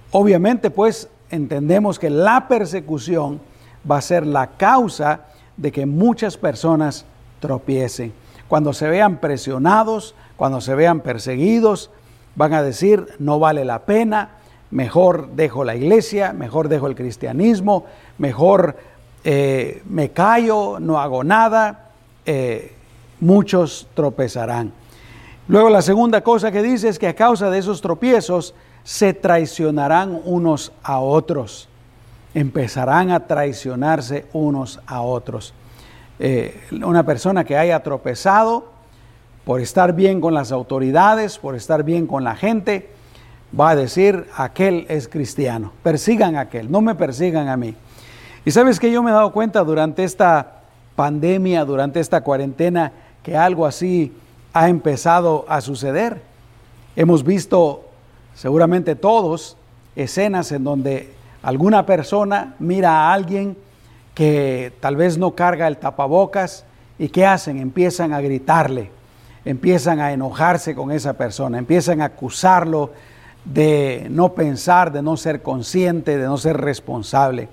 obviamente 0.10 0.71
pues 0.71 1.08
entendemos 1.30 2.00
que 2.00 2.10
la 2.10 2.48
persecución 2.48 3.39
va 3.89 3.98
a 3.98 4.02
ser 4.02 4.26
la 4.26 4.48
causa 4.48 5.22
de 5.58 5.72
que 5.72 5.86
muchas 5.86 6.38
personas 6.38 7.06
tropiecen. 7.39 8.13
Cuando 8.48 8.74
se 8.74 8.88
vean 8.88 9.18
presionados, 9.18 10.15
cuando 10.38 10.62
se 10.62 10.76
vean 10.76 11.02
perseguidos, 11.02 11.92
van 12.36 12.54
a 12.54 12.63
decir, 12.63 13.06
no 13.20 13.39
vale 13.39 13.65
la 13.65 13.80
pena, 13.80 14.30
mejor 14.72 15.32
dejo 15.32 15.63
la 15.63 15.76
iglesia, 15.76 16.34
mejor 16.34 16.70
dejo 16.70 16.88
el 16.88 16.96
cristianismo, 16.96 17.86
mejor 18.18 18.78
eh, 19.24 19.82
me 19.89 20.12
callo, 20.12 20.80
no 20.80 21.00
hago 21.00 21.24
nada, 21.24 21.89
eh, 22.26 22.74
muchos 23.20 23.88
tropezarán. 23.94 24.72
Luego 25.48 25.70
la 25.70 25.82
segunda 25.82 26.22
cosa 26.22 26.52
que 26.52 26.62
dice 26.62 26.89
es 26.89 27.00
que 27.00 27.08
a 27.08 27.15
causa 27.15 27.50
de 27.50 27.58
esos 27.58 27.82
tropiezos 27.82 28.54
se 28.89 29.13
traicionarán 29.13 30.19
unos 30.25 30.71
a 30.82 30.99
otros, 30.99 31.69
empezarán 32.34 33.12
a 33.12 33.28
traicionarse 33.28 34.25
unos 34.34 34.80
a 34.88 35.02
otros. 35.02 35.54
Eh, 36.17 36.60
una 36.84 37.06
persona 37.06 37.43
que 37.43 37.56
haya 37.56 37.84
tropezado 37.84 38.65
por 39.45 39.62
estar 39.62 39.93
bien 39.93 40.19
con 40.19 40.34
las 40.34 40.52
autoridades, 40.52 41.38
por 41.38 41.54
estar 41.54 41.84
bien 41.84 42.08
con 42.08 42.23
la 42.23 42.36
gente, 42.36 42.89
va 43.58 43.69
a 43.69 43.75
decir, 43.75 44.25
aquel 44.36 44.88
es 44.89 45.08
cristiano, 45.08 45.71
persigan 45.84 46.36
a 46.36 46.41
aquel, 46.41 46.71
no 46.71 46.82
me 46.82 46.95
persigan 46.95 47.47
a 47.47 47.58
mí. 47.58 47.75
Y 48.43 48.49
sabes 48.49 48.80
que 48.80 48.91
yo 48.91 49.04
me 49.04 49.12
he 49.12 49.13
dado 49.13 49.32
cuenta 49.32 49.63
durante 49.63 50.04
esta 50.04 50.63
pandemia, 50.95 51.63
durante 51.63 51.99
esta 51.99 52.21
cuarentena, 52.21 52.91
que 53.21 53.38
algo 53.38 53.67
así 53.67 54.12
ha 54.52 54.67
empezado 54.67 55.45
a 55.47 55.62
suceder. 55.62 56.23
Hemos 56.95 57.23
visto, 57.23 57.88
seguramente 58.39 58.95
todos, 58.95 59.58
escenas 59.97 60.54
en 60.54 60.63
donde 60.63 61.12
alguna 61.43 61.86
persona 61.86 62.56
mira 62.60 62.91
a 62.91 63.13
alguien 63.13 63.58
que 64.15 64.71
tal 64.80 64.95
vez 64.95 65.17
no 65.17 65.36
carga 65.36 65.67
el 65.67 65.75
tapabocas 65.75 66.63
y 66.97 67.10
¿qué 67.10 67.25
hacen? 67.25 67.58
Empiezan 67.58 68.13
a 68.13 68.21
gritarle, 68.21 68.91
empiezan 69.43 69.99
a 69.99 70.13
enojarse 70.13 70.73
con 70.73 70.89
esa 70.91 71.15
persona, 71.15 71.58
empiezan 71.58 71.99
a 72.02 72.06
acusarlo 72.06 72.93
de 73.43 74.08
no 74.10 74.34
pensar, 74.34 74.93
de 74.93 75.02
no 75.02 75.17
ser 75.17 75.41
consciente, 75.41 76.17
de 76.17 76.25
no 76.25 76.38
ser 76.38 76.56
responsable. 76.56 77.49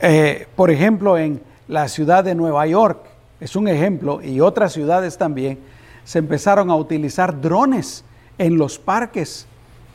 Eh, 0.00 0.46
por 0.56 0.70
ejemplo, 0.70 1.16
en 1.16 1.40
la 1.68 1.88
ciudad 1.88 2.22
de 2.22 2.34
Nueva 2.34 2.66
York, 2.66 2.98
es 3.40 3.56
un 3.56 3.66
ejemplo, 3.66 4.20
y 4.22 4.42
otras 4.42 4.74
ciudades 4.74 5.16
también, 5.16 5.58
se 6.04 6.18
empezaron 6.18 6.70
a 6.70 6.76
utilizar 6.76 7.40
drones 7.40 8.04
en 8.36 8.58
los 8.58 8.78
parques 8.78 9.46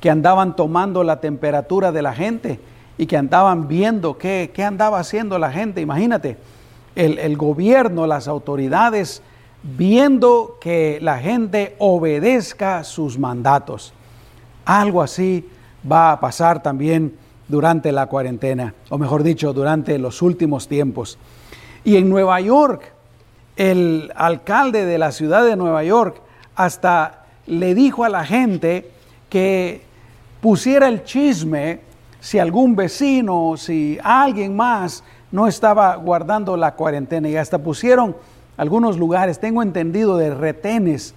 que 0.02 0.10
andaban 0.10 0.56
tomando 0.56 1.04
la 1.04 1.22
temperatura 1.22 1.92
de 1.92 2.02
la 2.02 2.14
gente 2.14 2.60
y 2.98 3.06
que 3.06 3.16
andaban 3.16 3.68
viendo 3.68 4.18
qué, 4.18 4.52
andaba 4.66 5.00
haciendo 5.00 5.40
la 5.40 5.52
gente. 5.52 5.80
Imagínate, 5.80 6.38
el, 6.96 7.20
el 7.20 7.38
gobierno, 7.38 8.08
las 8.08 8.28
autoridades, 8.28 9.22
viendo 9.64 10.58
que 10.60 11.00
la 11.02 11.20
gente 11.20 11.76
obedezca 11.80 12.84
sus 12.84 13.18
mandatos. 13.18 13.94
Algo 14.66 15.02
así 15.02 15.48
va 15.90 16.12
a 16.12 16.20
pasar 16.20 16.62
también 16.62 17.16
durante 17.48 17.92
la 17.92 18.08
cuarentena, 18.08 18.74
o 18.90 18.98
mejor 18.98 19.24
dicho, 19.24 19.54
durante 19.54 20.00
los 20.00 20.22
últimos 20.22 20.68
tiempos. 20.68 21.18
Y 21.84 21.98
en 21.98 22.10
Nueva 22.10 22.40
York, 22.42 22.94
el 23.56 24.12
alcalde 24.16 24.86
de 24.86 24.98
la 24.98 25.12
ciudad 25.12 25.46
de 25.46 25.56
Nueva 25.56 25.84
York 25.84 26.22
hasta 26.56 27.26
le 27.46 27.76
dijo 27.76 28.04
a 28.04 28.10
la 28.10 28.26
gente 28.26 28.90
que 29.30 29.82
pusiera 30.42 30.88
el 30.88 31.04
chisme 31.04 31.80
si 32.20 32.40
algún 32.40 32.76
vecino, 32.76 33.56
si 33.58 33.98
alguien 34.04 34.56
más 34.56 35.04
no 35.32 35.48
estaba 35.48 35.96
guardando 35.96 36.58
la 36.58 36.76
cuarentena 36.76 37.30
y 37.30 37.38
hasta 37.38 37.58
pusieron 37.60 38.16
algunos 38.58 38.98
lugares, 38.98 39.40
tengo 39.40 39.64
entendido, 39.64 40.18
de 40.18 40.34
retenes 40.34 41.16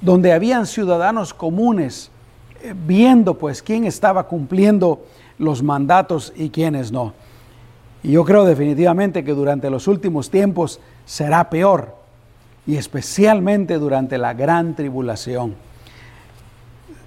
donde 0.00 0.32
habían 0.32 0.66
ciudadanos 0.66 1.34
comunes 1.34 2.10
eh, 2.62 2.74
viendo 2.86 3.34
pues 3.34 3.62
quién 3.62 3.84
estaba 3.84 4.24
cumpliendo 4.26 5.04
los 5.38 5.62
mandatos 5.62 6.32
y 6.34 6.50
quiénes 6.50 6.90
no. 6.90 7.12
Y 8.02 8.12
yo 8.12 8.24
creo 8.24 8.44
definitivamente 8.44 9.24
que 9.24 9.32
durante 9.32 9.68
los 9.70 9.86
últimos 9.88 10.30
tiempos 10.30 10.80
será 11.04 11.50
peor, 11.50 11.94
y 12.66 12.76
especialmente 12.76 13.78
durante 13.78 14.18
la 14.18 14.34
gran 14.34 14.74
tribulación. 14.74 15.54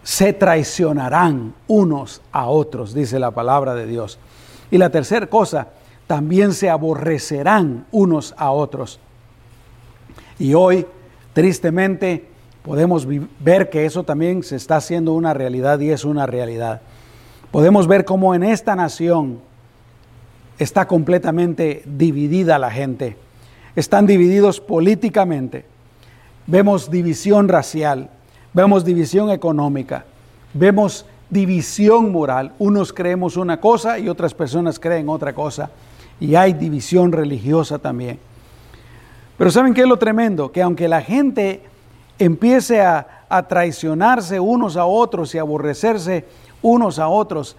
Se 0.10 0.34
traicionarán 0.34 1.54
unos 1.68 2.24
a 2.32 2.48
otros, 2.48 2.96
dice 2.96 3.20
la 3.20 3.30
palabra 3.30 3.76
de 3.76 3.86
Dios. 3.86 4.18
Y 4.72 4.80
la 4.80 4.90
tercera 4.90 5.28
cosa, 5.28 5.68
también 6.08 6.54
se 6.54 6.68
aborrecerán 6.68 7.86
unos 7.92 8.34
a 8.36 8.50
otros. 8.50 9.00
Y 10.40 10.56
hoy, 10.56 10.88
tristemente, 11.34 12.26
podemos 12.64 13.08
ver 13.40 13.70
que 13.70 13.86
eso 13.86 14.04
también 14.04 14.42
se 14.42 14.56
está 14.56 14.78
haciendo 14.78 15.14
una 15.14 15.36
realidad 15.36 15.80
y 15.80 15.92
es 15.92 16.04
una 16.04 16.26
realidad. 16.26 16.82
Podemos 17.52 17.86
ver 17.86 18.04
cómo 18.04 18.34
en 18.34 18.42
esta 18.42 18.76
nación 18.76 19.40
está 20.58 20.88
completamente 20.88 21.84
dividida 21.86 22.58
la 22.58 22.72
gente. 22.72 23.16
Están 23.76 24.08
divididos 24.08 24.60
políticamente. 24.60 25.66
Vemos 26.48 26.90
división 26.90 27.48
racial, 27.48 28.10
vemos 28.54 28.86
división 28.86 29.30
económica, 29.30 30.06
vemos 30.54 31.06
división 31.30 32.12
moral. 32.12 32.54
Unos 32.60 32.92
creemos 32.94 33.38
una 33.38 33.60
cosa 33.60 34.00
y 34.00 34.10
otras 34.10 34.34
personas 34.34 34.80
creen 34.80 35.10
otra 35.10 35.34
cosa. 35.34 35.70
Y 36.20 36.36
hay 36.36 36.54
división 36.54 37.12
religiosa 37.12 37.80
también. 37.80 38.20
Pero 39.38 39.52
¿saben 39.52 39.74
qué 39.74 39.82
es 39.82 39.88
lo 39.88 39.98
tremendo? 39.98 40.52
Que 40.52 40.62
aunque 40.62 40.88
la 40.88 41.02
gente 41.02 41.64
empiece 42.18 42.82
a, 42.82 43.26
a 43.30 43.48
traicionarse 43.48 44.40
unos 44.40 44.76
a 44.76 44.86
otros 44.86 45.34
y 45.34 45.38
aborrecerse 45.38 46.26
unos 46.62 47.00
a 47.00 47.08
otros, 47.08 47.56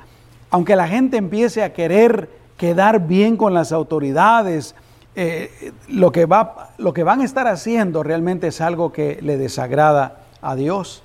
aunque 0.51 0.77
la 0.77 0.89
gente 0.89 1.17
empiece 1.17 1.63
a 1.63 1.73
querer 1.73 2.29
quedar 2.59 3.07
bien 3.07 3.39
con 3.39 3.55
las 3.55 3.73
autoridades, 3.73 4.75
eh, 5.15 5.73
lo, 5.89 6.13
que 6.13 6.27
va, 6.27 6.71
lo 6.79 6.93
que 6.93 7.03
van 7.03 7.21
a 7.21 7.25
estar 7.25 7.47
haciendo 7.47 8.03
realmente 8.03 8.49
es 8.49 8.61
algo 8.61 8.93
que 8.93 9.19
le 9.23 9.39
desagrada 9.39 10.20
a 10.43 10.55
Dios. 10.55 11.03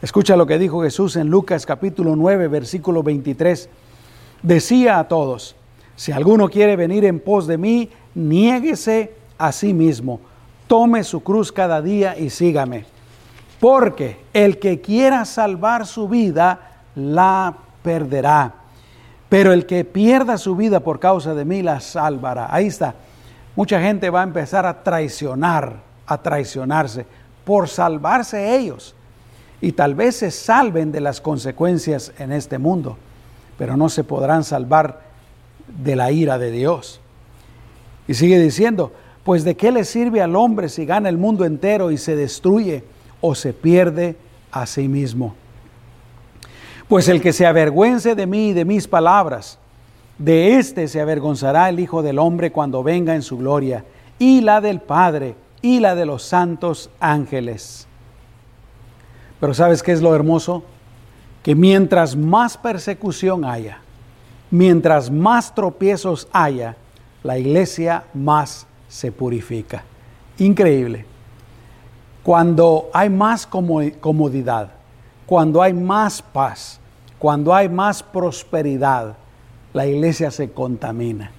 Escucha 0.00 0.36
lo 0.36 0.46
que 0.46 0.58
dijo 0.58 0.82
Jesús 0.82 1.16
en 1.16 1.28
Lucas 1.28 1.66
capítulo 1.66 2.16
9, 2.16 2.48
versículo 2.48 3.02
23. 3.02 3.68
Decía 4.42 4.98
a 4.98 5.08
todos, 5.08 5.56
si 5.96 6.12
alguno 6.12 6.48
quiere 6.48 6.76
venir 6.76 7.04
en 7.04 7.20
pos 7.20 7.46
de 7.46 7.58
mí, 7.58 7.90
niéguese 8.14 9.14
a 9.38 9.52
sí 9.52 9.72
mismo, 9.74 10.20
tome 10.66 11.04
su 11.04 11.22
cruz 11.22 11.52
cada 11.52 11.80
día 11.80 12.18
y 12.18 12.30
sígame. 12.30 12.84
Porque 13.60 14.18
el 14.32 14.58
que 14.58 14.80
quiera 14.80 15.24
salvar 15.24 15.86
su 15.86 16.08
vida, 16.08 16.80
la 16.94 17.54
perderá 17.82 18.62
pero 19.32 19.54
el 19.54 19.64
que 19.64 19.86
pierda 19.86 20.36
su 20.36 20.54
vida 20.56 20.80
por 20.80 21.00
causa 21.00 21.32
de 21.32 21.46
mí 21.46 21.62
la 21.62 21.80
salvará. 21.80 22.54
Ahí 22.54 22.66
está. 22.66 22.94
Mucha 23.56 23.80
gente 23.80 24.10
va 24.10 24.20
a 24.20 24.24
empezar 24.24 24.66
a 24.66 24.82
traicionar, 24.82 25.76
a 26.06 26.18
traicionarse 26.20 27.06
por 27.44 27.68
salvarse 27.68 28.56
ellos. 28.56 28.94
Y 29.60 29.72
tal 29.72 29.94
vez 29.94 30.16
se 30.16 30.30
salven 30.30 30.92
de 30.92 31.00
las 31.00 31.20
consecuencias 31.20 32.12
en 32.18 32.32
este 32.32 32.58
mundo, 32.58 32.96
pero 33.58 33.76
no 33.76 33.88
se 33.88 34.04
podrán 34.04 34.44
salvar 34.44 35.02
de 35.82 35.96
la 35.96 36.10
ira 36.10 36.38
de 36.38 36.50
Dios. 36.50 37.00
Y 38.08 38.14
sigue 38.14 38.38
diciendo, 38.38 38.92
pues 39.24 39.44
de 39.44 39.56
qué 39.56 39.70
le 39.70 39.84
sirve 39.84 40.20
al 40.20 40.34
hombre 40.34 40.68
si 40.68 40.84
gana 40.84 41.08
el 41.08 41.18
mundo 41.18 41.44
entero 41.44 41.90
y 41.90 41.98
se 41.98 42.16
destruye 42.16 42.84
o 43.20 43.34
se 43.34 43.52
pierde 43.52 44.16
a 44.50 44.66
sí 44.66 44.88
mismo. 44.88 45.34
Pues 46.88 47.08
el 47.08 47.22
que 47.22 47.32
se 47.32 47.46
avergüence 47.46 48.14
de 48.14 48.26
mí 48.26 48.48
y 48.48 48.52
de 48.52 48.64
mis 48.64 48.88
palabras, 48.88 49.58
de 50.18 50.58
éste 50.58 50.88
se 50.88 51.00
avergonzará 51.00 51.68
el 51.68 51.80
Hijo 51.80 52.02
del 52.02 52.18
Hombre 52.18 52.52
cuando 52.52 52.82
venga 52.82 53.14
en 53.14 53.22
su 53.22 53.38
gloria, 53.38 53.84
y 54.18 54.40
la 54.40 54.60
del 54.60 54.80
Padre, 54.80 55.34
y 55.62 55.80
la 55.80 55.94
de 55.94 56.04
los 56.04 56.24
santos 56.24 56.90
ángeles. 57.00 57.86
Pero 59.40 59.54
¿sabes 59.54 59.82
qué 59.82 59.92
es 59.92 60.02
lo 60.02 60.14
hermoso? 60.14 60.64
Que 61.42 61.54
mientras 61.54 62.14
más 62.14 62.56
persecución 62.56 63.44
haya, 63.44 63.78
mientras 64.50 65.10
más 65.10 65.54
tropiezos 65.54 66.28
haya, 66.32 66.76
la 67.22 67.38
iglesia 67.38 68.04
más 68.12 68.66
se 68.88 69.10
purifica. 69.10 69.84
Increíble. 70.38 71.06
Cuando 72.22 72.90
hay 72.92 73.08
más 73.08 73.46
comodidad, 73.46 74.70
cuando 75.26 75.62
hay 75.62 75.72
más 75.72 76.22
paz, 76.22 76.78
cuando 77.18 77.54
hay 77.54 77.68
más 77.68 78.02
prosperidad, 78.02 79.16
la 79.72 79.86
iglesia 79.86 80.30
se 80.30 80.52
contamina. 80.52 81.32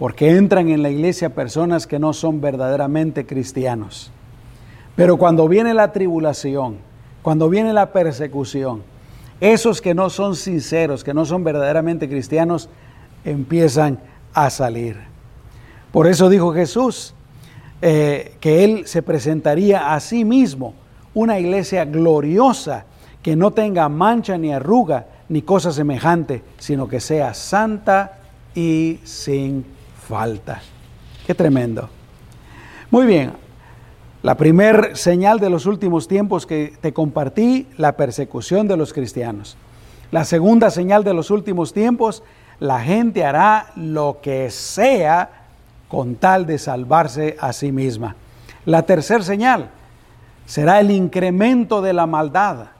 Porque 0.00 0.34
entran 0.34 0.70
en 0.70 0.82
la 0.82 0.88
iglesia 0.88 1.34
personas 1.34 1.86
que 1.86 1.98
no 1.98 2.14
son 2.14 2.40
verdaderamente 2.40 3.26
cristianos. 3.26 4.10
Pero 4.96 5.18
cuando 5.18 5.46
viene 5.46 5.74
la 5.74 5.92
tribulación, 5.92 6.78
cuando 7.20 7.50
viene 7.50 7.74
la 7.74 7.92
persecución, 7.92 8.82
esos 9.42 9.82
que 9.82 9.92
no 9.92 10.08
son 10.08 10.36
sinceros, 10.36 11.04
que 11.04 11.12
no 11.12 11.26
son 11.26 11.44
verdaderamente 11.44 12.08
cristianos, 12.08 12.70
empiezan 13.26 13.98
a 14.32 14.48
salir. 14.48 14.96
Por 15.92 16.06
eso 16.06 16.30
dijo 16.30 16.54
Jesús 16.54 17.12
eh, 17.82 18.36
que 18.40 18.64
Él 18.64 18.86
se 18.86 19.02
presentaría 19.02 19.92
a 19.92 20.00
sí 20.00 20.24
mismo 20.24 20.72
una 21.12 21.38
iglesia 21.38 21.84
gloriosa 21.84 22.86
que 23.22 23.36
no 23.36 23.50
tenga 23.50 23.86
mancha 23.90 24.38
ni 24.38 24.50
arruga 24.50 25.08
ni 25.28 25.42
cosa 25.42 25.72
semejante, 25.72 26.42
sino 26.56 26.88
que 26.88 27.00
sea 27.00 27.34
santa 27.34 28.20
y 28.54 28.98
sin 29.04 29.78
falta. 30.10 30.60
Qué 31.24 31.36
tremendo. 31.36 31.88
Muy 32.90 33.06
bien, 33.06 33.32
la 34.24 34.34
primer 34.34 34.96
señal 34.96 35.38
de 35.38 35.48
los 35.48 35.66
últimos 35.66 36.08
tiempos 36.08 36.46
que 36.46 36.74
te 36.80 36.92
compartí, 36.92 37.68
la 37.78 37.92
persecución 37.92 38.66
de 38.66 38.76
los 38.76 38.92
cristianos. 38.92 39.56
La 40.10 40.24
segunda 40.24 40.70
señal 40.70 41.04
de 41.04 41.14
los 41.14 41.30
últimos 41.30 41.72
tiempos, 41.72 42.24
la 42.58 42.80
gente 42.80 43.24
hará 43.24 43.68
lo 43.76 44.18
que 44.20 44.50
sea 44.50 45.46
con 45.86 46.16
tal 46.16 46.44
de 46.44 46.58
salvarse 46.58 47.36
a 47.40 47.52
sí 47.52 47.70
misma. 47.70 48.16
La 48.64 48.82
tercera 48.82 49.22
señal 49.22 49.70
será 50.44 50.80
el 50.80 50.90
incremento 50.90 51.80
de 51.82 51.92
la 51.92 52.06
maldad. 52.06 52.70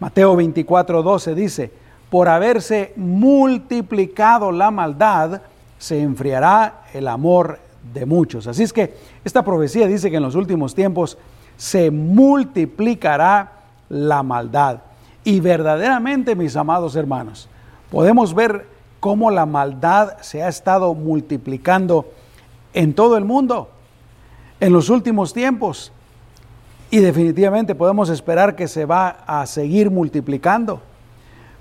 Mateo 0.00 0.34
24, 0.34 1.04
12 1.04 1.34
dice, 1.36 1.70
por 2.10 2.28
haberse 2.28 2.92
multiplicado 2.96 4.50
la 4.50 4.72
maldad, 4.72 5.42
se 5.78 6.00
enfriará 6.00 6.82
el 6.92 7.08
amor 7.08 7.58
de 7.92 8.06
muchos. 8.06 8.46
Así 8.46 8.62
es 8.62 8.72
que 8.72 8.94
esta 9.24 9.44
profecía 9.44 9.86
dice 9.86 10.10
que 10.10 10.16
en 10.16 10.22
los 10.22 10.34
últimos 10.34 10.74
tiempos 10.74 11.18
se 11.56 11.90
multiplicará 11.90 13.52
la 13.88 14.22
maldad. 14.22 14.80
Y 15.24 15.40
verdaderamente, 15.40 16.36
mis 16.36 16.56
amados 16.56 16.96
hermanos, 16.96 17.48
podemos 17.90 18.34
ver 18.34 18.66
cómo 19.00 19.30
la 19.30 19.46
maldad 19.46 20.18
se 20.20 20.42
ha 20.42 20.48
estado 20.48 20.94
multiplicando 20.94 22.10
en 22.74 22.94
todo 22.94 23.16
el 23.16 23.24
mundo 23.24 23.70
en 24.60 24.72
los 24.72 24.88
últimos 24.88 25.32
tiempos. 25.32 25.92
Y 26.90 26.98
definitivamente 26.98 27.74
podemos 27.74 28.08
esperar 28.08 28.54
que 28.54 28.68
se 28.68 28.84
va 28.84 29.18
a 29.26 29.44
seguir 29.46 29.90
multiplicando. 29.90 30.80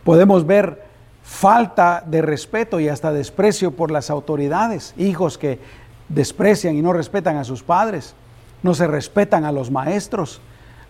Podemos 0.04 0.46
ver 0.46 0.85
falta 1.26 2.04
de 2.06 2.22
respeto 2.22 2.80
y 2.80 2.88
hasta 2.88 3.12
desprecio 3.12 3.72
por 3.72 3.90
las 3.90 4.12
autoridades, 4.12 4.94
hijos 4.96 5.40
que 5.40 5.60
desprecian 6.08 6.76
y 6.76 6.84
no 6.84 6.94
respetan 6.94 7.38
a 7.38 7.44
sus 7.44 7.64
padres, 7.64 8.14
no 8.62 8.76
se 8.76 8.86
respetan 8.86 9.44
a 9.44 9.52
los 9.52 9.72
maestros, 9.72 10.40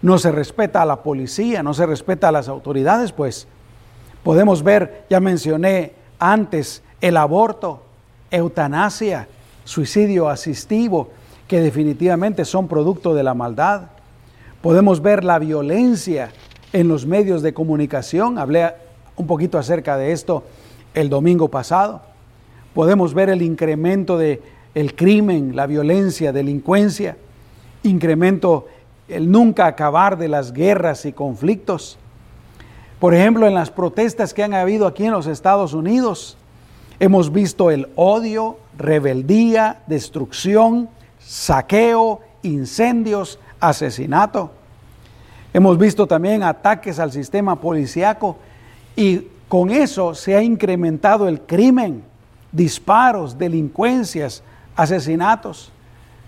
no 0.01 0.17
se 0.17 0.33
respeta 0.33 0.81
a 0.81 0.85
la 0.85 1.01
policía, 1.01 1.63
no 1.63 1.73
se 1.73 1.85
respeta 1.85 2.27
a 2.27 2.33
las 2.33 2.49
autoridades, 2.49 3.13
pues 3.13 3.47
podemos 4.23 4.61
ver, 4.61 5.05
ya 5.09 5.21
mencioné 5.21 5.93
antes, 6.19 6.83
el 6.99 7.15
aborto, 7.15 7.83
eutanasia, 8.29 9.29
suicidio 9.63 10.27
asistivo, 10.27 11.11
que 11.47 11.61
definitivamente 11.61 12.43
son 12.43 12.67
producto 12.67 13.15
de 13.15 13.23
la 13.23 13.33
maldad. 13.33 13.83
Podemos 14.61 15.01
ver 15.01 15.23
la 15.23 15.39
violencia 15.39 16.31
en 16.73 16.87
los 16.87 17.05
medios 17.05 17.41
de 17.41 17.53
comunicación. 17.53 18.37
Hablé 18.37 18.73
un 19.17 19.27
poquito 19.27 19.57
acerca 19.57 19.97
de 19.97 20.11
esto 20.11 20.43
el 20.93 21.09
domingo 21.09 21.49
pasado. 21.49 22.01
Podemos 22.73 23.13
ver 23.13 23.29
el 23.29 23.41
incremento 23.41 24.17
de 24.17 24.41
el 24.73 24.95
crimen, 24.95 25.55
la 25.55 25.67
violencia, 25.67 26.33
delincuencia, 26.33 27.17
incremento 27.83 28.67
el 29.07 29.31
nunca 29.31 29.67
acabar 29.67 30.17
de 30.17 30.27
las 30.27 30.51
guerras 30.51 31.05
y 31.05 31.13
conflictos. 31.13 31.97
Por 32.99 33.13
ejemplo, 33.13 33.47
en 33.47 33.53
las 33.53 33.71
protestas 33.71 34.33
que 34.33 34.43
han 34.43 34.53
habido 34.53 34.87
aquí 34.87 35.05
en 35.05 35.11
los 35.11 35.27
Estados 35.27 35.73
Unidos, 35.73 36.37
hemos 36.99 37.31
visto 37.31 37.71
el 37.71 37.87
odio, 37.95 38.57
rebeldía, 38.77 39.81
destrucción, 39.87 40.89
saqueo, 41.19 42.21
incendios, 42.41 43.39
asesinato. 43.59 44.51
Hemos 45.53 45.77
visto 45.77 46.07
también 46.07 46.43
ataques 46.43 46.99
al 46.99 47.11
sistema 47.11 47.61
policiaco 47.61 48.37
y 48.95 49.27
con 49.47 49.69
eso 49.69 50.15
se 50.15 50.35
ha 50.35 50.41
incrementado 50.41 51.27
el 51.27 51.41
crimen, 51.41 52.03
disparos, 52.51 53.37
delincuencias, 53.37 54.43
asesinatos. 54.75 55.71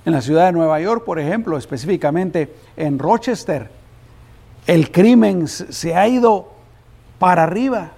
En 0.06 0.13
la 0.13 0.21
ciudad 0.21 0.45
de 0.45 0.51
Nueva 0.53 0.80
York, 0.80 1.03
por 1.03 1.19
ejemplo, 1.19 1.58
específicamente 1.58 2.53
en 2.77 2.97
Rochester, 2.99 3.69
el 4.65 4.91
crimen 4.91 5.47
se 5.47 5.95
ha 5.95 6.08
ido 6.08 6.51
para 7.19 7.43
arriba 7.43 7.91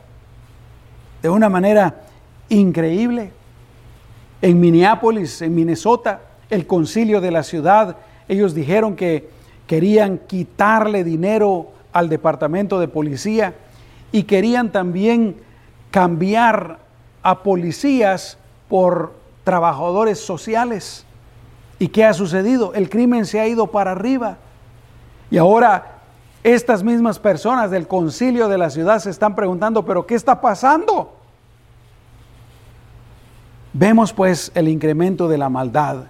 de 1.22 1.30
una 1.30 1.50
manera 1.50 2.02
increíble. 2.50 3.32
En 4.42 4.60
Minneapolis, 4.60 5.42
en 5.42 5.54
Minnesota, 5.54 6.22
el 6.50 6.66
concilio 6.66 7.22
de 7.22 7.32
la 7.32 7.44
ciudad, 7.44 7.98
ellos 8.28 8.54
dijeron 8.54 8.96
que 8.96 9.30
querían 9.68 10.20
quitarle 10.20 11.04
dinero 11.04 11.72
al 11.92 12.10
departamento 12.10 12.80
de 12.80 12.88
policía 12.88 13.54
y 14.12 14.24
querían 14.24 14.72
también 14.72 15.38
cambiar 15.92 16.80
a 17.22 17.44
policías 17.44 18.38
por 18.68 19.14
trabajadores 19.44 20.20
sociales. 20.20 21.06
¿Y 21.80 21.88
qué 21.88 22.06
ha 22.06 22.14
sucedido? 22.14 22.74
El 22.74 22.90
crimen 22.90 23.26
se 23.26 23.40
ha 23.40 23.48
ido 23.48 23.68
para 23.68 23.92
arriba. 23.92 24.38
Y 25.32 25.38
ahora 25.38 26.00
estas 26.44 26.84
mismas 26.84 27.20
personas 27.20 27.72
del 27.72 27.88
concilio 27.88 28.48
de 28.48 28.58
la 28.58 28.70
ciudad 28.70 29.00
se 29.00 29.10
están 29.10 29.36
preguntando, 29.36 29.86
pero 29.86 30.06
¿qué 30.06 30.16
está 30.16 30.40
pasando? 30.42 31.16
Vemos 33.74 34.14
pues 34.14 34.52
el 34.56 34.68
incremento 34.68 35.28
de 35.28 35.38
la 35.38 35.50
maldad. 35.50 36.06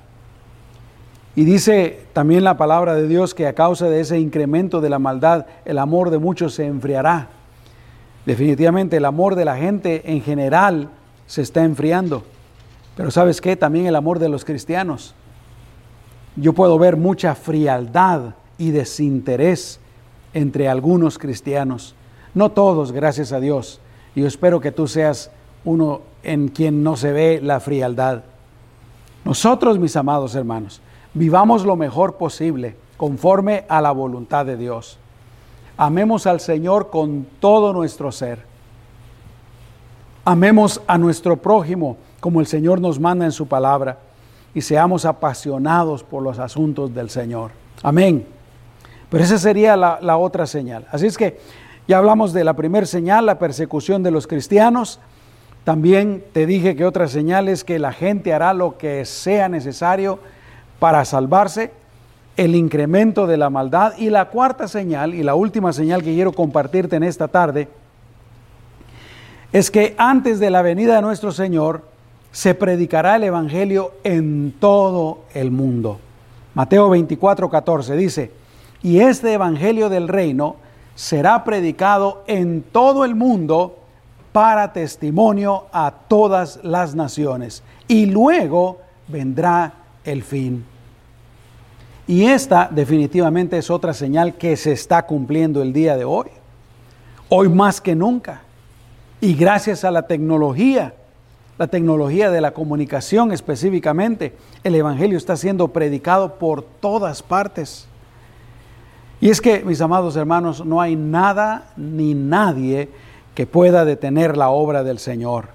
Y 1.35 1.45
dice 1.45 2.05
también 2.13 2.43
la 2.43 2.57
palabra 2.57 2.95
de 2.95 3.07
Dios 3.07 3.33
que 3.33 3.47
a 3.47 3.53
causa 3.53 3.87
de 3.87 4.01
ese 4.01 4.19
incremento 4.19 4.81
de 4.81 4.89
la 4.89 4.99
maldad, 4.99 5.45
el 5.65 5.77
amor 5.77 6.09
de 6.09 6.17
muchos 6.17 6.53
se 6.53 6.65
enfriará. 6.65 7.29
Definitivamente 8.25 8.97
el 8.97 9.05
amor 9.05 9.35
de 9.35 9.45
la 9.45 9.57
gente 9.57 10.11
en 10.11 10.21
general 10.21 10.89
se 11.27 11.41
está 11.41 11.63
enfriando. 11.63 12.23
Pero 12.95 13.11
sabes 13.11 13.39
qué? 13.41 13.55
También 13.55 13.85
el 13.85 13.95
amor 13.95 14.19
de 14.19 14.29
los 14.29 14.43
cristianos. 14.43 15.15
Yo 16.35 16.53
puedo 16.53 16.77
ver 16.77 16.97
mucha 16.97 17.35
frialdad 17.35 18.35
y 18.57 18.71
desinterés 18.71 19.79
entre 20.33 20.67
algunos 20.67 21.17
cristianos. 21.17 21.95
No 22.33 22.51
todos, 22.51 22.91
gracias 22.91 23.31
a 23.31 23.39
Dios. 23.39 23.79
Y 24.15 24.21
yo 24.21 24.27
espero 24.27 24.59
que 24.59 24.71
tú 24.71 24.87
seas 24.87 25.31
uno 25.65 26.01
en 26.23 26.49
quien 26.49 26.83
no 26.83 26.95
se 26.95 27.11
ve 27.11 27.39
la 27.41 27.59
frialdad. 27.59 28.23
Nosotros, 29.25 29.79
mis 29.79 29.95
amados 29.95 30.35
hermanos, 30.35 30.81
vivamos 31.13 31.65
lo 31.65 31.75
mejor 31.75 32.15
posible 32.17 32.75
conforme 32.97 33.65
a 33.69 33.81
la 33.81 33.91
voluntad 33.91 34.45
de 34.45 34.57
Dios. 34.57 34.97
Amemos 35.81 36.27
al 36.27 36.41
Señor 36.41 36.89
con 36.89 37.25
todo 37.39 37.71
nuestro 37.71 38.11
ser. 38.11 38.43
Amemos 40.25 40.81
a 40.85 40.97
nuestro 40.97 41.37
prójimo 41.37 41.95
como 42.19 42.41
el 42.41 42.47
Señor 42.47 42.81
nos 42.81 42.99
manda 42.99 43.23
en 43.23 43.31
su 43.31 43.47
palabra 43.47 43.97
y 44.53 44.59
seamos 44.59 45.05
apasionados 45.05 46.03
por 46.03 46.21
los 46.21 46.37
asuntos 46.37 46.93
del 46.93 47.09
Señor. 47.09 47.51
Amén. 47.81 48.27
Pero 49.09 49.23
esa 49.23 49.37
sería 49.37 49.77
la, 49.77 50.17
otra 50.17 50.47
señal. 50.47 50.85
Así 50.91 51.07
es 51.07 51.17
que 51.17 51.39
ya 51.87 51.99
hablamos 51.99 52.33
de 52.33 52.43
la 52.43 52.57
primera 52.57 52.85
señal, 52.85 53.25
la 53.25 53.39
persecución 53.39 54.03
de 54.03 54.11
los 54.11 54.27
cristianos. 54.27 54.99
También 55.63 56.25
te 56.33 56.45
dije 56.45 56.75
que 56.75 56.83
otra 56.83 57.07
señal 57.07 57.47
es 57.47 57.63
que 57.63 57.79
la 57.79 57.93
gente 57.93 58.33
hará 58.33 58.53
lo 58.53 58.77
que 58.77 59.05
sea 59.05 59.47
necesario 59.47 60.19
para 60.79 61.05
salvarse, 61.05 61.71
el 62.39 62.55
incremento 62.55 63.27
de 63.27 63.35
la 63.35 63.49
maldad. 63.49 63.97
Y 63.97 64.09
la 64.09 64.29
cuarta 64.29 64.69
señal, 64.69 65.13
y 65.13 65.23
la 65.23 65.35
última 65.35 65.73
señal 65.73 66.01
que 66.01 66.13
quiero 66.13 66.31
compartirte 66.31 66.95
en 66.95 67.03
esta 67.03 67.27
tarde, 67.27 67.67
es 69.51 69.69
que 69.69 69.93
antes 69.97 70.39
de 70.39 70.49
la 70.49 70.61
venida 70.61 70.95
de 70.95 71.01
nuestro 71.01 71.33
Señor 71.33 71.83
se 72.31 72.55
predicará 72.55 73.17
el 73.17 73.25
Evangelio 73.25 73.91
en 74.05 74.53
todo 74.57 75.25
el 75.33 75.51
mundo. 75.51 75.99
Mateo 76.53 76.89
24, 76.89 77.49
14 77.49 77.97
dice, 77.97 78.31
y 78.81 78.99
este 78.99 79.33
Evangelio 79.33 79.89
del 79.89 80.07
reino 80.07 80.55
será 80.95 81.43
predicado 81.43 82.23
en 82.25 82.61
todo 82.61 83.03
el 83.03 83.15
mundo 83.15 83.79
para 84.31 84.71
testimonio 84.71 85.65
a 85.73 85.91
todas 86.07 86.59
las 86.63 86.95
naciones, 86.95 87.63
y 87.89 88.05
luego 88.05 88.77
vendrá 89.09 89.73
el 90.05 90.23
fin. 90.23 90.63
Y 92.09 92.25
esta 92.25 92.67
definitivamente 92.71 93.59
es 93.59 93.69
otra 93.69 93.93
señal 93.93 94.33
que 94.33 94.57
se 94.57 94.71
está 94.71 95.05
cumpliendo 95.05 95.61
el 95.61 95.71
día 95.71 95.95
de 95.95 96.05
hoy, 96.05 96.25
hoy 97.29 97.49
más 97.49 97.79
que 97.79 97.93
nunca. 97.93 98.41
Y 99.21 99.35
gracias 99.35 99.83
a 99.83 99.91
la 99.91 100.07
tecnología, 100.07 100.95
la 101.59 101.67
tecnología 101.67 102.31
de 102.31 102.41
la 102.41 102.49
comunicación 102.49 103.31
específicamente, 103.31 104.33
el 104.63 104.73
Evangelio 104.73 105.19
está 105.19 105.37
siendo 105.37 105.67
predicado 105.67 106.39
por 106.39 106.63
todas 106.63 107.21
partes. 107.21 107.87
Y 109.21 109.29
es 109.29 109.39
que, 109.39 109.63
mis 109.63 109.79
amados 109.79 110.15
hermanos, 110.15 110.65
no 110.65 110.81
hay 110.81 110.95
nada 110.95 111.73
ni 111.77 112.15
nadie 112.15 112.89
que 113.35 113.45
pueda 113.45 113.85
detener 113.85 114.35
la 114.35 114.49
obra 114.49 114.83
del 114.83 114.97
Señor. 114.97 115.49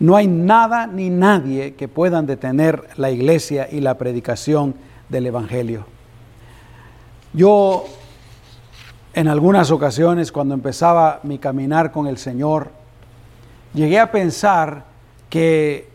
No 0.00 0.16
hay 0.16 0.26
nada 0.26 0.88
ni 0.88 1.08
nadie 1.08 1.74
que 1.74 1.86
puedan 1.86 2.26
detener 2.26 2.82
la 2.96 3.12
iglesia 3.12 3.68
y 3.70 3.80
la 3.80 3.96
predicación 3.96 4.87
del 5.08 5.26
Evangelio. 5.26 5.84
Yo, 7.32 7.84
en 9.14 9.28
algunas 9.28 9.70
ocasiones, 9.70 10.32
cuando 10.32 10.54
empezaba 10.54 11.20
mi 11.22 11.38
caminar 11.38 11.92
con 11.92 12.06
el 12.06 12.18
Señor, 12.18 12.70
llegué 13.74 13.98
a 13.98 14.10
pensar 14.10 14.84
que, 15.28 15.88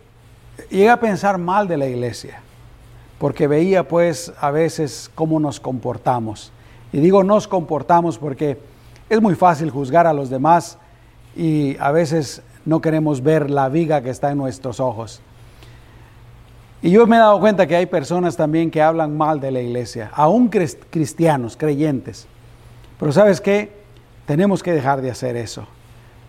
llegué 0.70 0.89
a 0.89 0.99
pensar 0.99 1.38
mal 1.38 1.68
de 1.68 1.78
la 1.78 1.88
iglesia, 1.88 2.41
porque 3.20 3.47
veía 3.47 3.88
pues 3.88 4.34
a 4.39 4.51
veces 4.51 5.09
cómo 5.16 5.39
nos 5.39 5.59
comportamos. 5.59 6.51
Y 6.91 6.99
digo 6.99 7.24
nos 7.24 7.47
comportamos 7.47 8.18
porque 8.18 8.59
es 9.09 9.22
muy 9.22 9.36
fácil 9.36 9.72
juzgar 9.72 10.05
a 10.05 10.14
los 10.14 10.30
demás 10.30 10.78
y 11.36 11.76
a 11.80 11.91
veces 11.91 12.43
no 12.66 12.82
queremos 12.82 13.22
ver 13.22 13.49
la 13.49 13.70
viga 13.70 14.01
que 14.01 14.09
está 14.09 14.32
en 14.32 14.38
nuestros 14.38 14.80
ojos. 14.80 15.22
Y 16.84 16.92
yo 16.92 17.08
me 17.08 17.16
he 17.16 17.20
dado 17.20 17.40
cuenta 17.40 17.66
que 17.66 17.78
hay 17.78 17.86
personas 17.86 18.36
también 18.36 18.70
que 18.70 18.82
hablan 18.82 19.16
mal 19.16 19.40
de 19.40 19.52
la 19.52 19.62
iglesia, 19.62 20.12
aún 20.14 20.50
cristianos, 20.50 21.56
creyentes. 21.56 22.28
Pero 23.00 23.14
sabes 23.14 23.40
qué? 23.40 23.72
Tenemos 24.26 24.62
que 24.62 24.74
dejar 24.74 25.02
de 25.02 25.10
hacer 25.10 25.38
eso, 25.38 25.66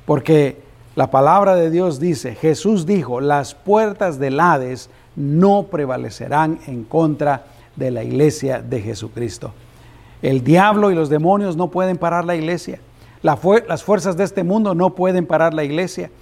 porque 0.06 0.62
la 0.94 1.10
palabra 1.10 1.56
de 1.56 1.70
Dios 1.70 1.98
dice, 1.98 2.36
Jesús 2.36 2.86
dijo, 2.86 3.20
las 3.20 3.56
puertas 3.56 4.20
del 4.20 4.38
Hades 4.38 4.90
no 5.16 5.64
prevalecerán 5.64 6.60
en 6.68 6.84
contra 6.84 7.46
de 7.74 7.90
la 7.90 8.04
iglesia 8.04 8.62
de 8.62 8.80
Jesucristo. 8.80 9.52
El 10.22 10.44
diablo 10.44 10.92
y 10.92 10.94
los 10.94 11.08
demonios 11.08 11.56
no 11.56 11.72
pueden 11.72 11.98
parar 11.98 12.24
la 12.24 12.36
iglesia. 12.36 12.78
las 13.22 13.82
fuerzas 13.82 14.16
de 14.16 14.22
este 14.22 14.44
mundo 14.44 14.76
no 14.76 14.90
pueden 14.90 15.26
parar 15.26 15.52
la 15.52 15.64
iglesia. 15.64 16.12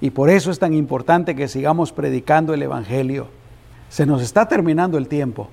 Y 0.00 0.10
por 0.10 0.30
eso 0.30 0.50
es 0.50 0.58
tan 0.58 0.72
importante 0.72 1.36
que 1.36 1.46
sigamos 1.46 1.92
predicando 1.92 2.54
el 2.54 2.62
Evangelio. 2.62 3.41
Se 3.92 4.06
nos 4.06 4.22
está 4.22 4.48
terminando 4.48 4.96
el 4.96 5.06
tiempo. 5.06 5.48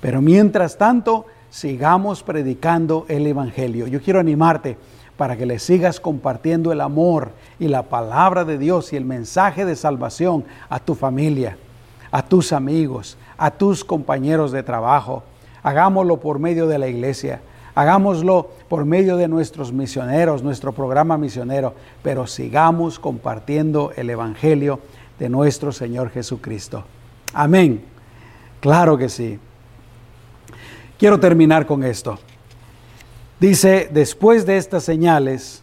Pero 0.00 0.20
mientras 0.20 0.78
tanto, 0.78 1.26
sigamos 1.48 2.24
predicando 2.24 3.06
el 3.06 3.24
Evangelio. 3.24 3.86
Yo 3.86 4.02
quiero 4.02 4.18
animarte 4.18 4.76
para 5.16 5.36
que 5.36 5.46
le 5.46 5.60
sigas 5.60 6.00
compartiendo 6.00 6.72
el 6.72 6.80
amor 6.80 7.30
y 7.60 7.68
la 7.68 7.84
palabra 7.84 8.44
de 8.44 8.58
Dios 8.58 8.92
y 8.92 8.96
el 8.96 9.04
mensaje 9.04 9.64
de 9.64 9.76
salvación 9.76 10.44
a 10.68 10.80
tu 10.80 10.96
familia, 10.96 11.56
a 12.10 12.24
tus 12.24 12.52
amigos, 12.52 13.16
a 13.36 13.52
tus 13.52 13.84
compañeros 13.84 14.50
de 14.50 14.64
trabajo. 14.64 15.22
Hagámoslo 15.62 16.18
por 16.18 16.40
medio 16.40 16.66
de 16.66 16.78
la 16.78 16.88
iglesia, 16.88 17.42
hagámoslo 17.76 18.50
por 18.68 18.86
medio 18.86 19.16
de 19.16 19.28
nuestros 19.28 19.72
misioneros, 19.72 20.42
nuestro 20.42 20.72
programa 20.72 21.16
misionero, 21.16 21.74
pero 22.02 22.26
sigamos 22.26 22.98
compartiendo 22.98 23.92
el 23.94 24.10
Evangelio 24.10 24.80
de 25.20 25.28
nuestro 25.28 25.70
Señor 25.70 26.10
Jesucristo. 26.10 26.82
Amén. 27.32 27.84
Claro 28.60 28.96
que 28.98 29.08
sí. 29.08 29.38
Quiero 30.98 31.20
terminar 31.20 31.66
con 31.66 31.84
esto. 31.84 32.18
Dice, 33.38 33.88
después 33.92 34.46
de 34.46 34.56
estas 34.56 34.82
señales, 34.82 35.62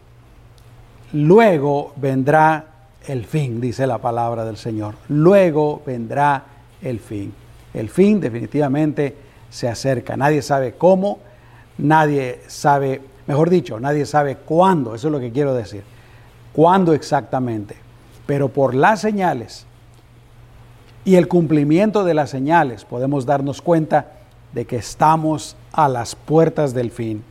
luego 1.12 1.94
vendrá 1.98 2.68
el 3.06 3.26
fin, 3.26 3.60
dice 3.60 3.86
la 3.86 3.98
palabra 3.98 4.46
del 4.46 4.58
Señor. 4.58 4.96
Luego 5.10 5.82
vendrá 5.86 6.44
el 6.82 7.00
fin. 7.00 7.34
El 7.74 7.90
fin 7.90 8.22
definitivamente 8.22 9.16
se 9.50 9.68
acerca. 9.68 10.16
Nadie 10.16 10.42
sabe 10.42 10.76
cómo, 10.76 11.20
nadie 11.78 12.42
sabe, 12.48 13.02
mejor 13.28 13.50
dicho, 13.50 13.80
nadie 13.80 14.06
sabe 14.06 14.38
cuándo, 14.38 14.96
eso 14.96 15.08
es 15.08 15.12
lo 15.12 15.20
que 15.20 15.32
quiero 15.32 15.54
decir. 15.54 15.84
¿Cuándo 16.54 16.94
exactamente? 16.94 17.76
Pero 18.26 18.48
por 18.48 18.74
las 18.74 19.02
señales 19.02 19.66
y 21.06 21.16
el 21.16 21.28
cumplimiento 21.28 22.04
de 22.04 22.16
las 22.16 22.32
señales 22.32 22.84
podemos 22.84 23.28
darnos 23.28 23.62
cuenta 23.62 24.08
de 24.54 24.66
que 24.66 24.78
estamos 24.78 25.56
a 25.72 25.88
las 25.88 26.16
puertas 26.16 26.74
del 26.74 26.90
fin. 26.90 27.24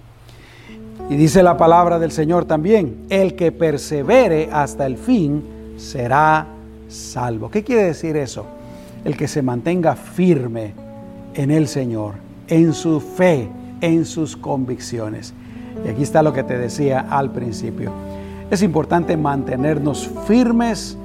Y 1.11 1.17
dice 1.17 1.43
la 1.43 1.57
palabra 1.57 1.99
del 1.99 2.13
Señor 2.13 2.45
también, 2.45 3.05
el 3.11 3.35
que 3.35 3.51
persevere 3.51 4.49
hasta 4.53 4.87
el 4.87 4.97
fin 4.97 5.43
será 5.77 6.47
salvo. 6.89 7.51
¿Qué 7.51 7.65
quiere 7.65 7.83
decir 7.83 8.17
eso? 8.17 8.47
El 9.05 9.17
que 9.17 9.27
se 9.27 9.43
mantenga 9.43 9.97
firme 9.97 10.73
en 11.35 11.51
el 11.51 11.67
Señor, 11.67 12.15
en 12.47 12.73
su 12.73 13.01
fe, 13.01 13.49
en 13.81 14.05
sus 14.07 14.37
convicciones. 14.37 15.35
Y 15.85 15.89
aquí 15.89 16.03
está 16.03 16.23
lo 16.23 16.33
que 16.33 16.45
te 16.45 16.57
decía 16.57 17.07
al 17.11 17.33
principio. 17.33 17.91
Es 18.51 18.63
importante 18.63 19.17
mantenernos 19.17 20.09
firmes 20.27 20.97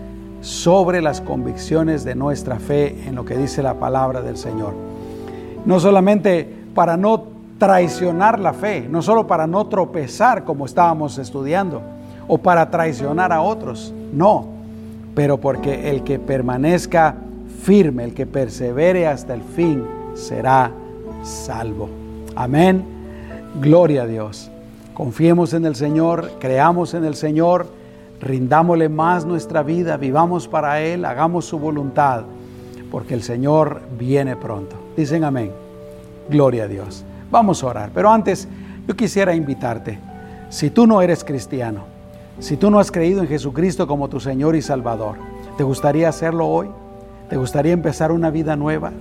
sobre 0.42 1.02
las 1.02 1.22
convicciones 1.22 2.04
de 2.04 2.16
nuestra 2.16 2.60
fe 2.60 3.04
en 3.06 3.16
lo 3.16 3.26
que 3.26 3.38
dice 3.38 3.62
la 3.62 3.76
palabra 3.76 4.22
del 4.22 4.38
Señor. 4.38 4.74
No 5.66 5.80
solamente 5.80 6.48
para 6.74 6.98
no 6.98 7.24
traicionar 7.58 8.40
la 8.40 8.54
fe, 8.54 8.88
no 8.90 9.02
solo 9.02 9.28
para 9.28 9.46
no 9.46 9.68
tropezar 9.68 10.46
como 10.46 10.66
estábamos 10.66 11.18
estudiando, 11.18 11.82
o 12.28 12.38
para 12.38 12.70
traicionar 12.70 13.34
a 13.34 13.42
otros, 13.42 13.94
no, 14.14 14.48
pero 15.16 15.38
porque 15.38 15.90
el 15.90 16.04
que 16.04 16.20
permanezca 16.20 17.16
firme, 17.64 18.04
el 18.04 18.14
que 18.14 18.26
persevere 18.26 19.08
hasta 19.08 19.34
el 19.34 19.42
fin, 19.42 19.84
será 20.14 20.72
salvo. 21.24 21.90
Amén. 22.36 22.84
Gloria 23.60 24.04
a 24.04 24.08
Dios. 24.08 24.50
Confiemos 24.94 25.54
en 25.54 25.66
el 25.66 25.76
Señor, 25.76 26.32
creamos 26.40 26.94
en 26.94 27.04
el 27.04 27.16
Señor, 27.16 27.68
rindámosle 28.20 28.90
más 28.90 29.26
nuestra 29.26 29.64
vida, 29.64 29.98
vivamos 29.98 30.48
para 30.48 30.82
Él, 30.82 31.06
hagamos 31.06 31.46
su 31.46 31.60
voluntad, 31.60 32.24
porque 32.92 33.14
el 33.14 33.24
Señor 33.24 33.82
viene 33.98 34.36
pronto. 34.36 34.76
Dicen 34.96 35.24
amén. 35.24 35.52
Gloria 36.30 36.66
a 36.66 36.68
Dios. 36.68 37.06
Vamos 37.32 37.64
a 37.64 37.68
orar, 37.68 37.92
pero 37.94 38.10
antes 38.10 38.48
yo 38.88 38.96
quisiera 38.96 39.34
invitarte, 39.36 40.00
si 40.50 40.70
tú 40.70 40.88
no 40.88 41.02
eres 41.02 41.24
cristiano, 41.24 41.84
si 42.40 42.58
tú 42.58 42.72
no 42.72 42.80
has 42.80 42.92
creído 42.92 43.22
en 43.22 43.28
Jesucristo 43.28 43.88
como 43.88 44.08
tu 44.08 44.20
Señor 44.20 44.56
y 44.56 44.62
Salvador, 44.62 45.18
¿te 45.58 45.64
gustaría 45.64 46.10
hacerlo 46.10 46.48
hoy? 46.48 46.70
¿Te 47.30 47.38
gustaría 47.38 47.74
empezar 47.74 48.12
una 48.12 48.32
vida 48.32 48.56
nueva? 48.56 48.92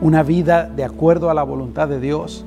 Una 0.00 0.22
vida 0.22 0.64
de 0.64 0.84
acuerdo 0.84 1.28
a 1.28 1.34
la 1.34 1.42
voluntad 1.42 1.88
de 1.88 2.00
Dios? 2.00 2.44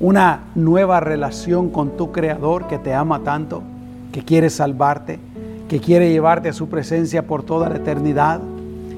Una 0.00 0.44
nueva 0.54 1.00
relación 1.00 1.70
con 1.70 1.96
tu 1.96 2.12
Creador 2.12 2.66
que 2.66 2.78
te 2.78 2.94
ama 2.94 3.20
tanto, 3.20 3.62
que 4.10 4.24
quiere 4.24 4.50
salvarte, 4.50 5.20
que 5.68 5.80
quiere 5.80 6.10
llevarte 6.10 6.48
a 6.48 6.52
su 6.52 6.68
presencia 6.68 7.26
por 7.26 7.42
toda 7.42 7.68
la 7.68 7.76
eternidad? 7.76 8.40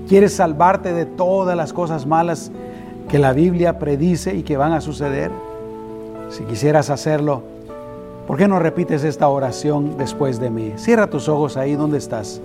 ¿Quieres 0.09 0.35
salvarte 0.35 0.95
de 0.95 1.05
todas 1.05 1.57
las 1.57 1.73
cosas 1.73 2.07
malas 2.07 2.51
que 3.09 3.19
la 3.19 3.33
Biblia 3.33 3.79
predice 3.79 4.35
y 4.35 4.43
que 4.43 4.57
van 4.57 4.73
a 4.73 4.81
suceder? 4.81 5.31
Si 6.31 6.45
quisieras 6.45 6.91
hacerlo, 6.91 7.43
¿por 8.27 8.39
qué 8.39 8.47
no 8.47 8.61
repites 8.61 9.03
esta 9.03 9.29
oración 9.29 9.97
después 9.99 10.39
de 10.39 10.51
mí? 10.51 10.73
Cierra 10.77 11.09
tus 11.09 11.29
ojos 11.29 11.57
ahí 11.57 11.75
donde 11.75 11.99
estás 11.99 12.41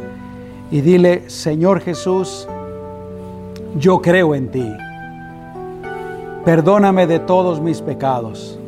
y 0.72 0.82
dile, 0.82 1.30
Señor 1.30 1.80
Jesús, 1.82 2.48
yo 3.78 4.02
creo 4.02 4.34
en 4.34 4.50
ti. 4.50 4.74
Perdóname 6.44 7.08
de 7.08 7.20
todos 7.20 7.62
mis 7.62 7.82
pecados 7.82 8.60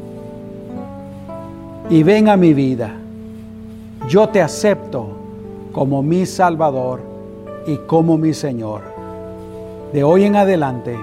y 1.90 2.04
ven 2.04 2.30
a 2.30 2.38
mi 2.38 2.54
vida. 2.54 2.94
Yo 4.08 4.30
te 4.30 4.42
acepto 4.42 5.27
como 5.78 6.02
mi 6.02 6.26
Salvador 6.26 7.02
y 7.68 7.78
como 7.86 8.18
mi 8.18 8.34
Señor. 8.34 8.82
De 9.94 10.04
hoy 10.04 10.24
en 10.24 10.36
adelante 10.36 10.98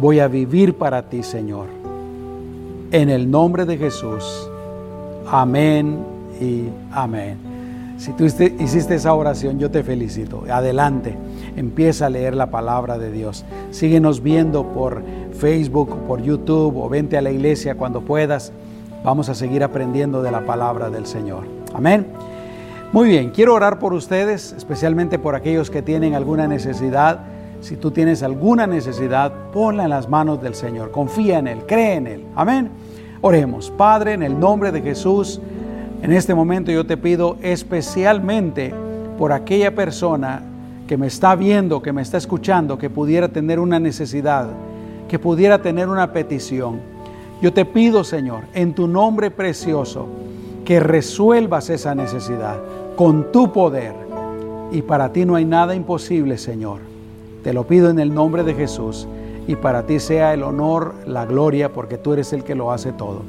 voy 0.00 0.20
a 0.20 0.26
vivir 0.26 0.78
para 0.78 1.10
ti, 1.10 1.22
Señor. 1.22 1.66
En 2.92 3.10
el 3.10 3.30
nombre 3.30 3.66
de 3.66 3.76
Jesús. 3.76 4.48
Amén 5.30 5.98
y 6.40 6.68
amén. 6.92 7.36
Si 7.98 8.12
tú 8.12 8.24
hiciste 8.24 8.94
esa 8.94 9.12
oración, 9.12 9.58
yo 9.58 9.70
te 9.70 9.82
felicito. 9.82 10.44
Adelante, 10.50 11.14
empieza 11.54 12.06
a 12.06 12.08
leer 12.08 12.34
la 12.34 12.50
palabra 12.50 12.96
de 12.96 13.12
Dios. 13.12 13.44
Síguenos 13.70 14.22
viendo 14.22 14.64
por 14.64 15.02
Facebook, 15.34 15.94
por 16.06 16.22
YouTube 16.22 16.74
o 16.78 16.88
vente 16.88 17.18
a 17.18 17.22
la 17.22 17.32
iglesia 17.32 17.74
cuando 17.74 18.00
puedas. 18.00 18.50
Vamos 19.04 19.28
a 19.28 19.34
seguir 19.34 19.62
aprendiendo 19.62 20.22
de 20.22 20.30
la 20.30 20.46
palabra 20.46 20.88
del 20.88 21.04
Señor. 21.04 21.44
Amén. 21.74 22.06
Muy 22.94 23.08
bien, 23.08 23.30
quiero 23.30 23.54
orar 23.54 23.80
por 23.80 23.92
ustedes, 23.92 24.52
especialmente 24.52 25.18
por 25.18 25.34
aquellos 25.34 25.68
que 25.68 25.82
tienen 25.82 26.14
alguna 26.14 26.46
necesidad. 26.46 27.22
Si 27.60 27.76
tú 27.76 27.90
tienes 27.90 28.22
alguna 28.22 28.68
necesidad, 28.68 29.32
ponla 29.52 29.82
en 29.82 29.90
las 29.90 30.08
manos 30.08 30.40
del 30.40 30.54
Señor. 30.54 30.92
Confía 30.92 31.40
en 31.40 31.48
Él, 31.48 31.66
cree 31.66 31.94
en 31.94 32.06
Él. 32.06 32.24
Amén. 32.36 32.70
Oremos. 33.20 33.72
Padre, 33.72 34.12
en 34.12 34.22
el 34.22 34.38
nombre 34.38 34.70
de 34.70 34.80
Jesús, 34.80 35.40
en 36.02 36.12
este 36.12 36.36
momento 36.36 36.70
yo 36.70 36.86
te 36.86 36.96
pido 36.96 37.36
especialmente 37.42 38.72
por 39.18 39.32
aquella 39.32 39.74
persona 39.74 40.42
que 40.86 40.96
me 40.96 41.08
está 41.08 41.34
viendo, 41.34 41.82
que 41.82 41.92
me 41.92 42.00
está 42.00 42.18
escuchando, 42.18 42.78
que 42.78 42.90
pudiera 42.90 43.26
tener 43.26 43.58
una 43.58 43.80
necesidad, 43.80 44.50
que 45.08 45.18
pudiera 45.18 45.60
tener 45.60 45.88
una 45.88 46.12
petición. 46.12 46.78
Yo 47.42 47.52
te 47.52 47.64
pido, 47.64 48.04
Señor, 48.04 48.44
en 48.54 48.72
tu 48.72 48.86
nombre 48.86 49.32
precioso, 49.32 50.06
que 50.64 50.78
resuelvas 50.78 51.68
esa 51.68 51.96
necesidad 51.96 52.83
con 52.96 53.32
tu 53.32 53.52
poder. 53.52 53.94
Y 54.72 54.82
para 54.82 55.12
ti 55.12 55.24
no 55.24 55.34
hay 55.34 55.44
nada 55.44 55.74
imposible, 55.74 56.38
Señor. 56.38 56.80
Te 57.42 57.52
lo 57.52 57.66
pido 57.66 57.90
en 57.90 57.98
el 57.98 58.14
nombre 58.14 58.42
de 58.42 58.54
Jesús 58.54 59.06
y 59.46 59.56
para 59.56 59.84
ti 59.84 60.00
sea 60.00 60.32
el 60.32 60.42
honor, 60.42 60.94
la 61.06 61.26
gloria, 61.26 61.72
porque 61.72 61.98
tú 61.98 62.12
eres 62.12 62.32
el 62.32 62.44
que 62.44 62.54
lo 62.54 62.72
hace 62.72 62.92
todo. 62.92 63.22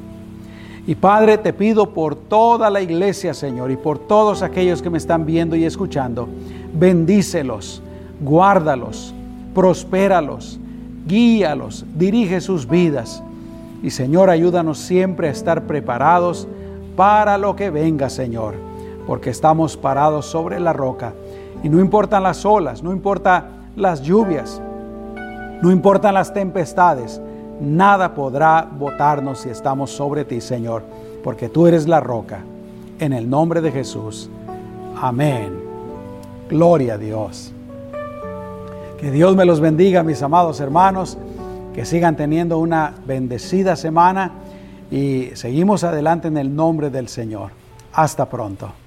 Y 0.86 0.94
Padre, 0.94 1.36
te 1.36 1.52
pido 1.52 1.90
por 1.90 2.14
toda 2.14 2.70
la 2.70 2.80
iglesia, 2.80 3.34
Señor, 3.34 3.70
y 3.70 3.76
por 3.76 3.98
todos 3.98 4.42
aquellos 4.42 4.82
que 4.82 4.90
me 4.90 4.98
están 4.98 5.26
viendo 5.26 5.56
y 5.56 5.64
escuchando, 5.64 6.28
bendícelos, 6.72 7.82
guárdalos, 8.20 9.12
prospéralos, 9.52 10.60
guíalos, 11.06 11.84
dirige 11.96 12.40
sus 12.40 12.68
vidas. 12.68 13.22
Y 13.82 13.90
Señor, 13.90 14.30
ayúdanos 14.30 14.78
siempre 14.78 15.28
a 15.28 15.32
estar 15.32 15.64
preparados 15.64 16.46
para 16.96 17.36
lo 17.36 17.56
que 17.56 17.70
venga, 17.70 18.08
Señor, 18.08 18.54
porque 19.06 19.30
estamos 19.30 19.76
parados 19.76 20.26
sobre 20.26 20.60
la 20.60 20.72
roca. 20.72 21.14
Y 21.62 21.68
no 21.68 21.80
importan 21.80 22.22
las 22.22 22.44
olas, 22.44 22.82
no 22.82 22.92
importan 22.92 23.70
las 23.76 24.02
lluvias, 24.02 24.60
no 25.62 25.70
importan 25.70 26.14
las 26.14 26.32
tempestades, 26.32 27.20
nada 27.60 28.14
podrá 28.14 28.68
botarnos 28.70 29.40
si 29.40 29.48
estamos 29.48 29.90
sobre 29.90 30.24
ti, 30.24 30.40
Señor, 30.40 30.82
porque 31.24 31.48
tú 31.48 31.66
eres 31.66 31.88
la 31.88 32.00
roca. 32.00 32.40
En 32.98 33.12
el 33.12 33.28
nombre 33.28 33.60
de 33.60 33.72
Jesús. 33.72 34.30
Amén. 35.00 35.52
Gloria 36.48 36.94
a 36.94 36.98
Dios. 36.98 37.52
Que 38.98 39.10
Dios 39.10 39.36
me 39.36 39.44
los 39.44 39.60
bendiga, 39.60 40.02
mis 40.02 40.22
amados 40.22 40.60
hermanos, 40.60 41.18
que 41.74 41.84
sigan 41.84 42.16
teniendo 42.16 42.58
una 42.58 42.94
bendecida 43.06 43.76
semana 43.76 44.32
y 44.90 45.30
seguimos 45.34 45.84
adelante 45.84 46.28
en 46.28 46.38
el 46.38 46.54
nombre 46.54 46.88
del 46.88 47.08
Señor. 47.08 47.50
Hasta 47.92 48.26
pronto. 48.26 48.85